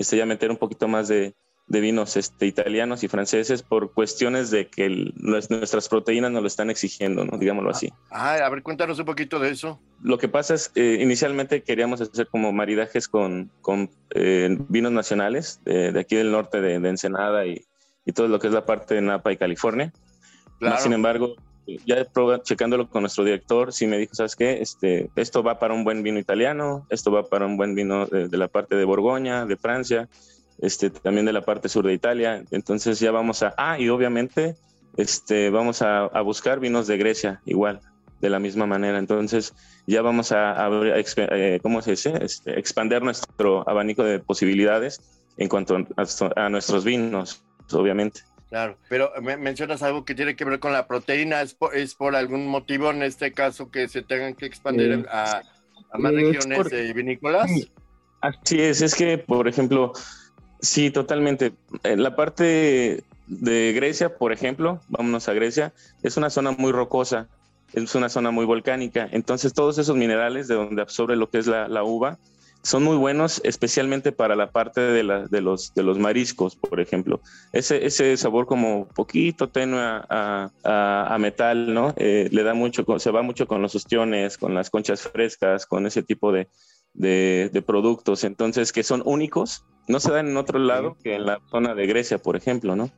Este, 0.00 0.16
ya 0.16 0.24
meter 0.24 0.50
un 0.50 0.56
poquito 0.56 0.88
más 0.88 1.08
de, 1.08 1.34
de 1.66 1.80
vinos 1.80 2.16
este, 2.16 2.46
italianos 2.46 3.04
y 3.04 3.08
franceses 3.08 3.62
por 3.62 3.92
cuestiones 3.92 4.50
de 4.50 4.68
que 4.68 5.12
nuestras 5.16 5.90
proteínas 5.90 6.30
nos 6.30 6.40
lo 6.40 6.48
están 6.48 6.70
exigiendo, 6.70 7.26
¿no? 7.26 7.36
digámoslo 7.36 7.70
así. 7.70 7.92
Ah, 8.10 8.36
a 8.36 8.48
ver, 8.48 8.62
cuéntanos 8.62 8.98
un 8.98 9.04
poquito 9.04 9.38
de 9.38 9.50
eso. 9.50 9.78
Lo 10.02 10.16
que 10.16 10.26
pasa 10.26 10.54
es, 10.54 10.72
eh, 10.74 10.98
inicialmente 11.02 11.62
queríamos 11.62 12.00
hacer 12.00 12.28
como 12.28 12.50
maridajes 12.50 13.08
con, 13.08 13.52
con 13.60 13.90
eh, 14.14 14.56
vinos 14.70 14.92
nacionales 14.92 15.60
de, 15.66 16.00
aquí 16.00 16.16
del 16.16 16.32
norte 16.32 16.62
de, 16.62 16.80
de 16.80 16.88
Ensenada 16.88 17.44
y, 17.44 17.66
y, 18.06 18.12
todo 18.12 18.26
lo 18.28 18.38
que 18.38 18.46
es 18.46 18.54
la 18.54 18.64
parte 18.64 18.94
de 18.94 19.02
Napa 19.02 19.32
y 19.32 19.36
California 19.36 19.92
sin 20.78 20.92
embargo, 20.92 21.36
ya 21.66 22.06
checándolo 22.42 22.88
con 22.88 23.02
nuestro 23.02 23.24
director, 23.24 23.72
sí 23.72 23.86
me 23.86 23.98
dijo, 23.98 24.14
¿sabes 24.14 24.36
qué? 24.36 24.60
Este, 24.60 25.10
esto 25.16 25.42
va 25.42 25.58
para 25.58 25.74
un 25.74 25.84
buen 25.84 26.02
vino 26.02 26.18
italiano, 26.18 26.86
esto 26.90 27.10
va 27.12 27.24
para 27.24 27.46
un 27.46 27.56
buen 27.56 27.74
vino 27.74 28.06
de, 28.06 28.36
la 28.36 28.48
parte 28.48 28.76
de 28.76 28.84
Borgoña, 28.84 29.46
de 29.46 29.56
Francia, 29.56 30.08
este, 30.60 30.90
también 30.90 31.26
de 31.26 31.32
la 31.32 31.42
parte 31.42 31.68
sur 31.68 31.86
de 31.86 31.92
Italia. 31.92 32.42
Entonces 32.50 32.98
ya 33.00 33.10
vamos 33.10 33.42
a, 33.42 33.54
ah, 33.56 33.78
y 33.78 33.88
obviamente 33.88 34.56
este, 34.96 35.50
vamos 35.50 35.82
a, 35.82 36.08
buscar 36.22 36.60
vinos 36.60 36.86
de 36.86 36.96
Grecia 36.96 37.40
igual, 37.44 37.80
de 38.20 38.30
la 38.30 38.38
misma 38.38 38.66
manera. 38.66 38.98
Entonces 38.98 39.54
ya 39.86 40.02
vamos 40.02 40.32
a, 40.32 40.68
eh, 40.70 41.60
¿cómo 41.62 41.82
se 41.82 41.92
dice? 41.92 42.14
Este, 42.20 42.58
expander 42.58 43.02
nuestro 43.02 43.68
abanico 43.68 44.02
de 44.02 44.18
posibilidades 44.18 45.00
en 45.36 45.48
cuanto 45.48 45.78
a 46.36 46.48
nuestros 46.48 46.84
vinos, 46.84 47.42
obviamente. 47.72 48.22
Claro, 48.50 48.76
pero 48.88 49.12
mencionas 49.22 49.80
algo 49.84 50.04
que 50.04 50.16
tiene 50.16 50.34
que 50.34 50.44
ver 50.44 50.58
con 50.58 50.72
la 50.72 50.88
proteína, 50.88 51.40
¿es 51.40 51.54
por, 51.94 52.16
algún 52.16 52.48
motivo 52.48 52.90
en 52.90 53.04
este 53.04 53.32
caso 53.32 53.70
que 53.70 53.86
se 53.86 54.02
tengan 54.02 54.34
que 54.34 54.46
expandir 54.46 55.06
a, 55.08 55.42
más 55.96 56.12
regiones 56.12 56.94
vinícolas? 56.94 57.48
Así 58.20 58.60
es, 58.60 58.82
es 58.82 58.96
que, 58.96 59.18
por 59.18 59.46
ejemplo, 59.46 59.92
sí, 60.60 60.90
totalmente. 60.90 61.52
En 61.84 62.02
la 62.02 62.16
parte 62.16 63.04
de 63.28 63.72
Grecia, 63.72 64.16
por 64.16 64.32
ejemplo, 64.32 64.80
vámonos 64.88 65.28
a 65.28 65.32
Grecia, 65.32 65.72
es 66.02 66.16
una 66.16 66.28
zona 66.28 66.50
muy 66.50 66.72
rocosa, 66.72 67.28
es 67.72 67.94
una 67.94 68.08
zona 68.08 68.32
muy 68.32 68.46
volcánica, 68.46 69.08
entonces 69.12 69.52
todos 69.54 69.78
esos 69.78 69.94
minerales 69.94 70.48
de 70.48 70.56
donde 70.56 70.82
absorbe 70.82 71.14
lo 71.14 71.30
que 71.30 71.38
es 71.38 71.46
la, 71.46 71.68
la 71.68 71.84
uva, 71.84 72.18
son 72.62 72.82
muy 72.84 72.96
buenos, 72.96 73.40
especialmente 73.44 74.12
para 74.12 74.36
la 74.36 74.50
parte 74.50 74.80
de, 74.80 75.26
de, 75.30 75.40
los, 75.40 75.72
de 75.74 75.82
los 75.82 75.98
mariscos, 75.98 76.56
por 76.56 76.80
ejemplo. 76.80 77.20
Ese, 77.52 77.86
ese 77.86 78.16
sabor 78.16 78.46
como 78.46 78.86
poquito 78.88 79.48
tenue 79.48 79.80
a, 79.80 80.50
a, 80.64 81.18
metal, 81.18 81.72
¿no? 81.72 81.94
Eh, 81.96 82.28
le 82.30 82.42
da 82.42 82.54
mucho, 82.54 82.84
se 82.98 83.10
va 83.10 83.22
mucho 83.22 83.46
con 83.46 83.62
los 83.62 83.74
ostiones, 83.74 84.36
con 84.36 84.54
las 84.54 84.70
conchas 84.70 85.02
frescas, 85.02 85.66
con 85.66 85.86
ese 85.86 86.02
tipo 86.02 86.32
de, 86.32 86.48
de, 86.94 87.62
productos, 87.66 88.24
entonces, 88.24 88.72
que 88.72 88.82
son 88.82 89.02
únicos, 89.04 89.64
no 89.88 90.00
se 90.00 90.12
dan 90.12 90.28
en 90.28 90.36
otro 90.36 90.58
lado 90.58 90.96
que 91.02 91.14
en 91.14 91.26
la 91.26 91.40
zona 91.50 91.74
de 91.74 91.86
Grecia, 91.86 92.18
por 92.18 92.36
ejemplo, 92.36 92.76
¿no? 92.76 92.90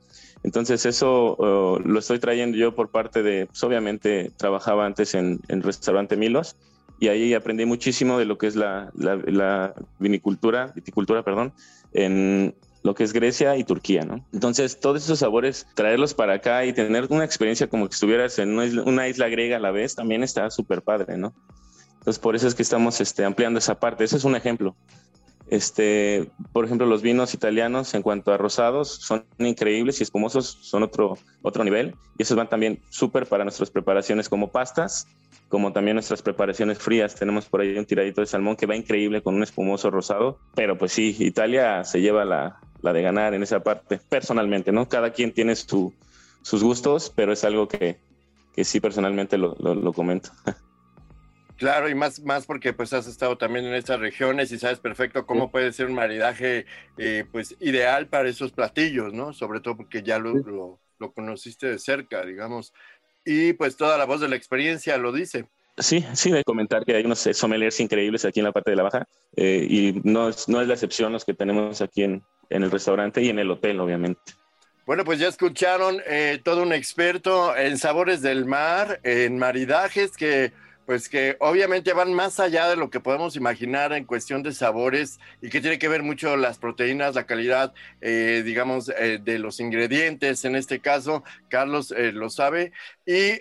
Entonces 0.45 0.87
eso 0.87 1.37
oh, 1.39 1.79
lo 1.79 1.99
estoy 1.99 2.19
trayendo 2.19 2.57
yo 2.57 2.75
por 2.75 2.91
parte 2.91 3.23
de, 3.23 3.47
pues 3.47 3.63
obviamente 3.63 4.33
trabajaba 4.37 4.87
antes 4.87 5.15
en, 5.15 5.41
en 5.49 5.63
restaurante 5.63 6.17
Milos, 6.17 6.57
y 7.03 7.09
ahí 7.09 7.35
aprendí 7.35 7.65
muchísimo 7.65 8.17
de 8.17 8.27
lo 8.27 8.39
que 8.39 8.47
es 8.47 8.55
la, 8.55 8.93
la, 8.95 9.75
vinicultura, 9.99 10.71
viticultura, 10.73 11.25
perdón, 11.25 11.53
en 11.93 12.55
lo 12.85 12.95
que 12.95 13.03
es 13.03 13.13
Grecia 13.13 13.57
y 13.57 13.65
Turquía, 13.65 14.05
¿no? 14.05 14.25
Entonces, 14.33 14.79
todos 14.79 15.03
esos 15.03 15.19
sabores, 15.19 15.67
traerlos 15.75 16.15
para 16.15 16.35
acá 16.35 16.65
y 16.65 16.73
tener 16.73 17.09
una 17.11 17.25
experiencia 17.25 17.67
como 17.67 17.89
que 17.89 17.95
estuvieras 17.95 18.39
en 18.39 18.57
una 18.57 19.09
isla, 19.09 19.29
griega 19.29 19.57
a 19.57 19.59
la 19.59 19.73
vez, 19.73 19.97
también 19.97 20.23
está 20.23 20.49
súper 20.51 20.83
padre, 20.83 21.17
¿no? 21.17 21.35
Entonces, 21.99 22.21
por 22.21 22.37
eso 22.37 22.47
es 22.47 22.55
que 22.55 22.63
estamos 22.63 23.01
este, 23.01 23.25
ampliando 23.25 23.59
esa 23.59 23.81
parte. 23.81 24.05
Ese 24.05 24.19
es 24.19 24.23
un 24.23 24.37
ejemplo. 24.37 24.77
Este, 25.53 26.31
por 26.55 26.65
ejemplo, 26.65 26.87
los 26.87 27.03
vinos 27.03 27.35
italianos 27.35 27.93
en 27.93 28.01
cuanto 28.01 28.33
a 28.33 28.39
rosados 28.39 28.89
son 28.89 29.27
increíbles 29.39 30.01
y 30.01 30.03
espumosos 30.03 30.59
son 30.63 30.83
otro, 30.83 31.19
otro 31.43 31.63
nivel. 31.63 31.95
Y 32.17 32.23
esos 32.23 32.39
van 32.39 32.49
también 32.49 32.81
súper 32.89 33.27
para 33.27 33.45
nuestras 33.45 33.71
preparaciones 33.71 34.31
como 34.31 34.51
pastas 34.51 35.07
como 35.51 35.71
también 35.71 35.97
nuestras 35.97 36.23
preparaciones 36.23 36.79
frías. 36.79 37.15
Tenemos 37.15 37.45
por 37.45 37.61
ahí 37.61 37.77
un 37.77 37.85
tiradito 37.85 38.23
de 38.23 38.27
salmón 38.27 38.57
que 38.57 38.65
va 38.65 38.75
increíble 38.75 39.21
con 39.21 39.35
un 39.35 39.43
espumoso 39.43 39.91
rosado, 39.91 40.39
pero 40.55 40.79
pues 40.79 40.93
sí, 40.93 41.15
Italia 41.19 41.85
se 41.85 42.01
lleva 42.01 42.25
la, 42.25 42.59
la 42.81 42.95
de 42.95 43.03
ganar 43.03 43.35
en 43.35 43.43
esa 43.43 43.61
parte, 43.61 44.01
personalmente, 44.09 44.73
¿no? 44.73 44.89
Cada 44.89 45.13
quien 45.13 45.33
tiene 45.33 45.55
su, 45.55 45.93
sus 46.41 46.63
gustos, 46.63 47.13
pero 47.15 47.35
es 47.35 47.45
algo 47.45 47.69
que, 47.69 47.99
que 48.55 48.65
sí 48.65 48.81
personalmente 48.81 49.37
lo, 49.37 49.55
lo, 49.59 49.93
comento. 49.93 50.31
Claro, 51.63 51.89
y 51.89 51.95
más, 51.95 52.21
más 52.23 52.45
porque 52.45 52.73
pues 52.73 52.93
has 52.93 53.07
estado 53.07 53.39
también 53.39 53.65
en 53.65 53.75
estas 53.75 54.01
regiones 54.01 54.51
y 54.51 54.59
sabes 54.59 54.81
perfecto 54.81 55.25
cómo 55.27 55.49
puede 55.49 55.73
ser 55.73 55.87
un 55.87 55.95
maridaje 55.95 56.67
eh, 56.99 57.25
pues 57.31 57.55
ideal 57.61 58.09
para 58.09 58.29
esos 58.29 58.51
platillos, 58.51 59.13
¿no? 59.13 59.33
Sobre 59.33 59.61
todo 59.61 59.77
porque 59.77 60.03
ya 60.03 60.19
lo, 60.19 60.35
lo, 60.35 60.81
lo, 60.99 61.13
conociste 61.13 61.69
de 61.69 61.79
cerca, 61.79 62.25
digamos 62.25 62.73
y 63.25 63.53
pues 63.53 63.77
toda 63.77 63.97
la 63.97 64.07
voz 64.07 64.21
de 64.21 64.29
la 64.29 64.35
experiencia 64.35 64.97
lo 64.99 65.13
dice. 65.13 65.47
Sí, 65.79 66.05
sí, 66.15 66.33
de 66.33 66.43
comentar 66.43 66.85
que 66.85 66.97
hay 66.97 67.05
unos 67.05 67.21
sommeliers 67.33 67.79
increíbles 67.79 68.25
aquí 68.25 68.41
en 68.41 68.47
la 68.47 68.53
parte 68.53 68.71
de 68.71 68.77
la 68.77 68.83
baja 68.83 69.07
eh, 69.37 69.65
y 69.71 70.01
no 70.03 70.31
es, 70.31 70.49
no 70.49 70.61
es 70.61 70.67
la 70.67 70.75
excepción 70.75 71.13
los 71.13 71.25
que 71.25 71.33
tenemos 71.33 71.81
aquí 71.81 72.03
en, 72.03 72.25
en 72.51 72.65
el 72.65 72.73
restaurante 72.73 73.23
y 73.23 73.29
en 73.29 73.39
el 73.39 73.53
hotel, 73.53 73.79
obviamente. 73.79 74.21
Bueno, 74.85 75.05
pues 75.05 75.21
ya 75.21 75.29
escucharon 75.29 76.03
eh, 76.07 76.41
todo 76.43 76.63
un 76.63 76.73
experto 76.73 77.57
en 77.57 77.79
sabores 77.79 78.21
del 78.21 78.47
mar, 78.47 78.99
en 79.05 79.39
maridajes 79.39 80.17
que 80.17 80.53
pues 80.87 81.09
que 81.09 81.37
obviamente 81.41 81.93
van 81.93 82.13
más 82.13 82.41
allá 82.41 82.69
de 82.69 82.77
lo 82.77 82.91
que 82.91 83.01
podemos 83.01 83.37
imaginar 83.37 83.93
en 83.93 84.05
cuestión 84.05 84.43
de 84.43 84.53
sabores 84.53 85.21
y 85.41 85.49
que 85.49 85.61
tiene 85.61 85.79
que 85.79 85.89
ver 85.89 86.03
mucho 86.03 86.37
las 86.37 86.59
proteínas, 86.59 87.15
la 87.15 87.25
calidad, 87.25 87.73
eh, 88.01 88.43
digamos, 88.45 88.91
eh, 88.99 89.19
de 89.23 89.39
los 89.39 89.61
ingredientes. 89.61 90.45
En 90.45 90.57
este 90.57 90.81
caso, 90.81 91.23
Carlos 91.49 91.93
eh, 91.97 92.13
lo 92.13 92.31
sabe. 92.31 92.73
Y 93.07 93.33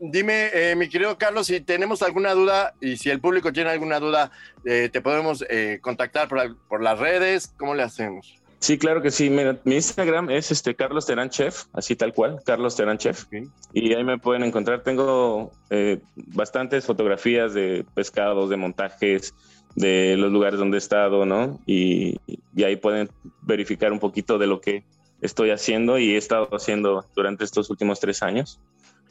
dime, 0.00 0.74
mi 0.76 0.88
querido 0.88 1.18
Carlos, 1.18 1.48
si 1.48 1.60
tenemos 1.60 2.02
alguna 2.02 2.32
duda 2.32 2.74
y 2.80 2.96
si 2.96 3.10
el 3.10 3.20
público 3.20 3.52
tiene 3.52 3.70
alguna 3.70 4.00
duda, 4.00 4.30
te 4.64 5.00
podemos 5.02 5.44
contactar 5.82 6.28
por, 6.28 6.56
por 6.68 6.82
las 6.82 6.98
redes. 6.98 7.52
¿Cómo 7.58 7.74
le 7.74 7.82
hacemos? 7.82 8.38
Sí, 8.60 8.76
claro 8.76 9.02
que 9.02 9.10
sí. 9.10 9.30
Mira, 9.30 9.58
mi 9.64 9.76
Instagram 9.76 10.30
es 10.30 10.50
este 10.50 10.74
Carlos 10.74 11.06
Terán 11.06 11.30
Chef, 11.30 11.64
así 11.72 11.94
tal 11.94 12.12
cual, 12.12 12.40
Carlos 12.44 12.76
Terán 12.76 12.98
Chef. 12.98 13.24
Y 13.72 13.94
ahí 13.94 14.04
me 14.04 14.18
pueden 14.18 14.42
encontrar. 14.42 14.82
Tengo 14.82 15.52
eh, 15.70 16.00
bastantes 16.16 16.84
fotografías 16.84 17.54
de 17.54 17.86
pescados, 17.94 18.50
de 18.50 18.56
montajes, 18.56 19.34
de 19.76 20.16
los 20.16 20.32
lugares 20.32 20.58
donde 20.58 20.76
he 20.76 20.78
estado, 20.78 21.24
¿no? 21.24 21.60
Y, 21.66 22.18
y 22.26 22.64
ahí 22.64 22.76
pueden 22.76 23.10
verificar 23.42 23.92
un 23.92 24.00
poquito 24.00 24.38
de 24.38 24.48
lo 24.48 24.60
que 24.60 24.84
estoy 25.20 25.50
haciendo 25.50 25.98
y 25.98 26.14
he 26.14 26.16
estado 26.16 26.48
haciendo 26.52 27.04
durante 27.14 27.44
estos 27.44 27.70
últimos 27.70 28.00
tres 28.00 28.22
años. 28.22 28.60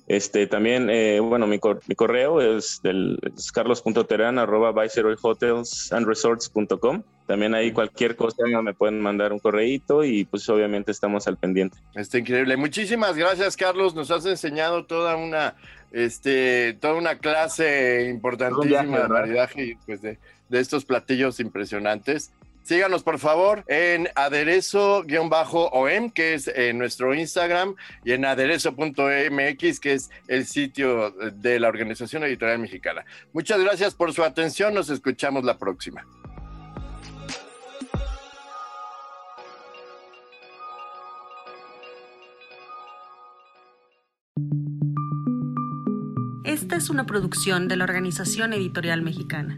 Este, 0.08 0.48
también, 0.48 0.90
eh, 0.90 1.20
bueno, 1.20 1.48
mi, 1.48 1.60
mi, 1.88 1.96
correo 1.96 2.40
es, 2.40 2.80
del, 2.82 3.20
es 3.36 3.52
carlos.terán 3.52 4.40
arroba 4.40 4.74
resorts.com. 4.74 7.04
También 7.26 7.54
ahí 7.54 7.74
cualquier 7.74 8.16
cosa 8.16 8.38
me 8.64 8.74
pueden 8.74 9.02
mandar 9.02 9.34
un 9.34 9.40
correíto 9.40 10.06
y 10.06 10.24
pues 10.24 10.48
obviamente 10.48 10.92
estamos 10.92 11.28
al 11.28 11.36
pendiente. 11.36 11.78
Está 11.94 12.20
increíble. 12.20 12.56
Muchísimas 12.56 13.18
gracias, 13.18 13.58
Carlos. 13.58 13.96
Nos 13.96 14.10
has 14.10 14.26
enseñado 14.26 14.86
toda 14.86 15.18
una, 15.18 15.56
este, 15.92 16.78
toda 16.80 16.94
una 16.94 17.18
clase 17.18 18.08
importantísima 18.10 19.00
de 19.00 19.08
maridaje 19.10 19.66
y 19.66 19.76
pues 19.86 20.02
de, 20.02 20.20
de 20.48 20.60
estos 20.62 20.86
platillos 20.86 21.42
impresionantes. 21.42 22.32
Síganos 22.68 23.02
por 23.02 23.18
favor 23.18 23.64
en 23.70 24.10
aderezo-om, 24.14 26.10
que 26.10 26.34
es 26.34 26.50
en 26.50 26.78
nuestro 26.78 27.16
Instagram, 27.16 27.76
y 28.04 28.12
en 28.12 28.26
aderezo.mx, 28.26 29.80
que 29.80 29.94
es 29.94 30.10
el 30.28 30.46
sitio 30.46 31.12
de 31.12 31.62
la 31.62 31.70
Organización 31.70 32.26
Editorial 32.26 32.60
Mexicana. 32.60 33.06
Muchas 33.32 33.62
gracias 33.62 33.96
por 33.96 34.12
su 34.12 34.22
atención, 34.22 34.74
nos 34.74 34.90
escuchamos 34.90 35.46
la 35.46 35.58
próxima. 35.58 36.06
Esta 46.44 46.76
es 46.76 46.90
una 46.90 47.06
producción 47.06 47.70
de 47.70 47.78
la 47.78 47.86
Organización 47.86 48.52
Editorial 48.52 49.04
Mexicana. 49.04 49.58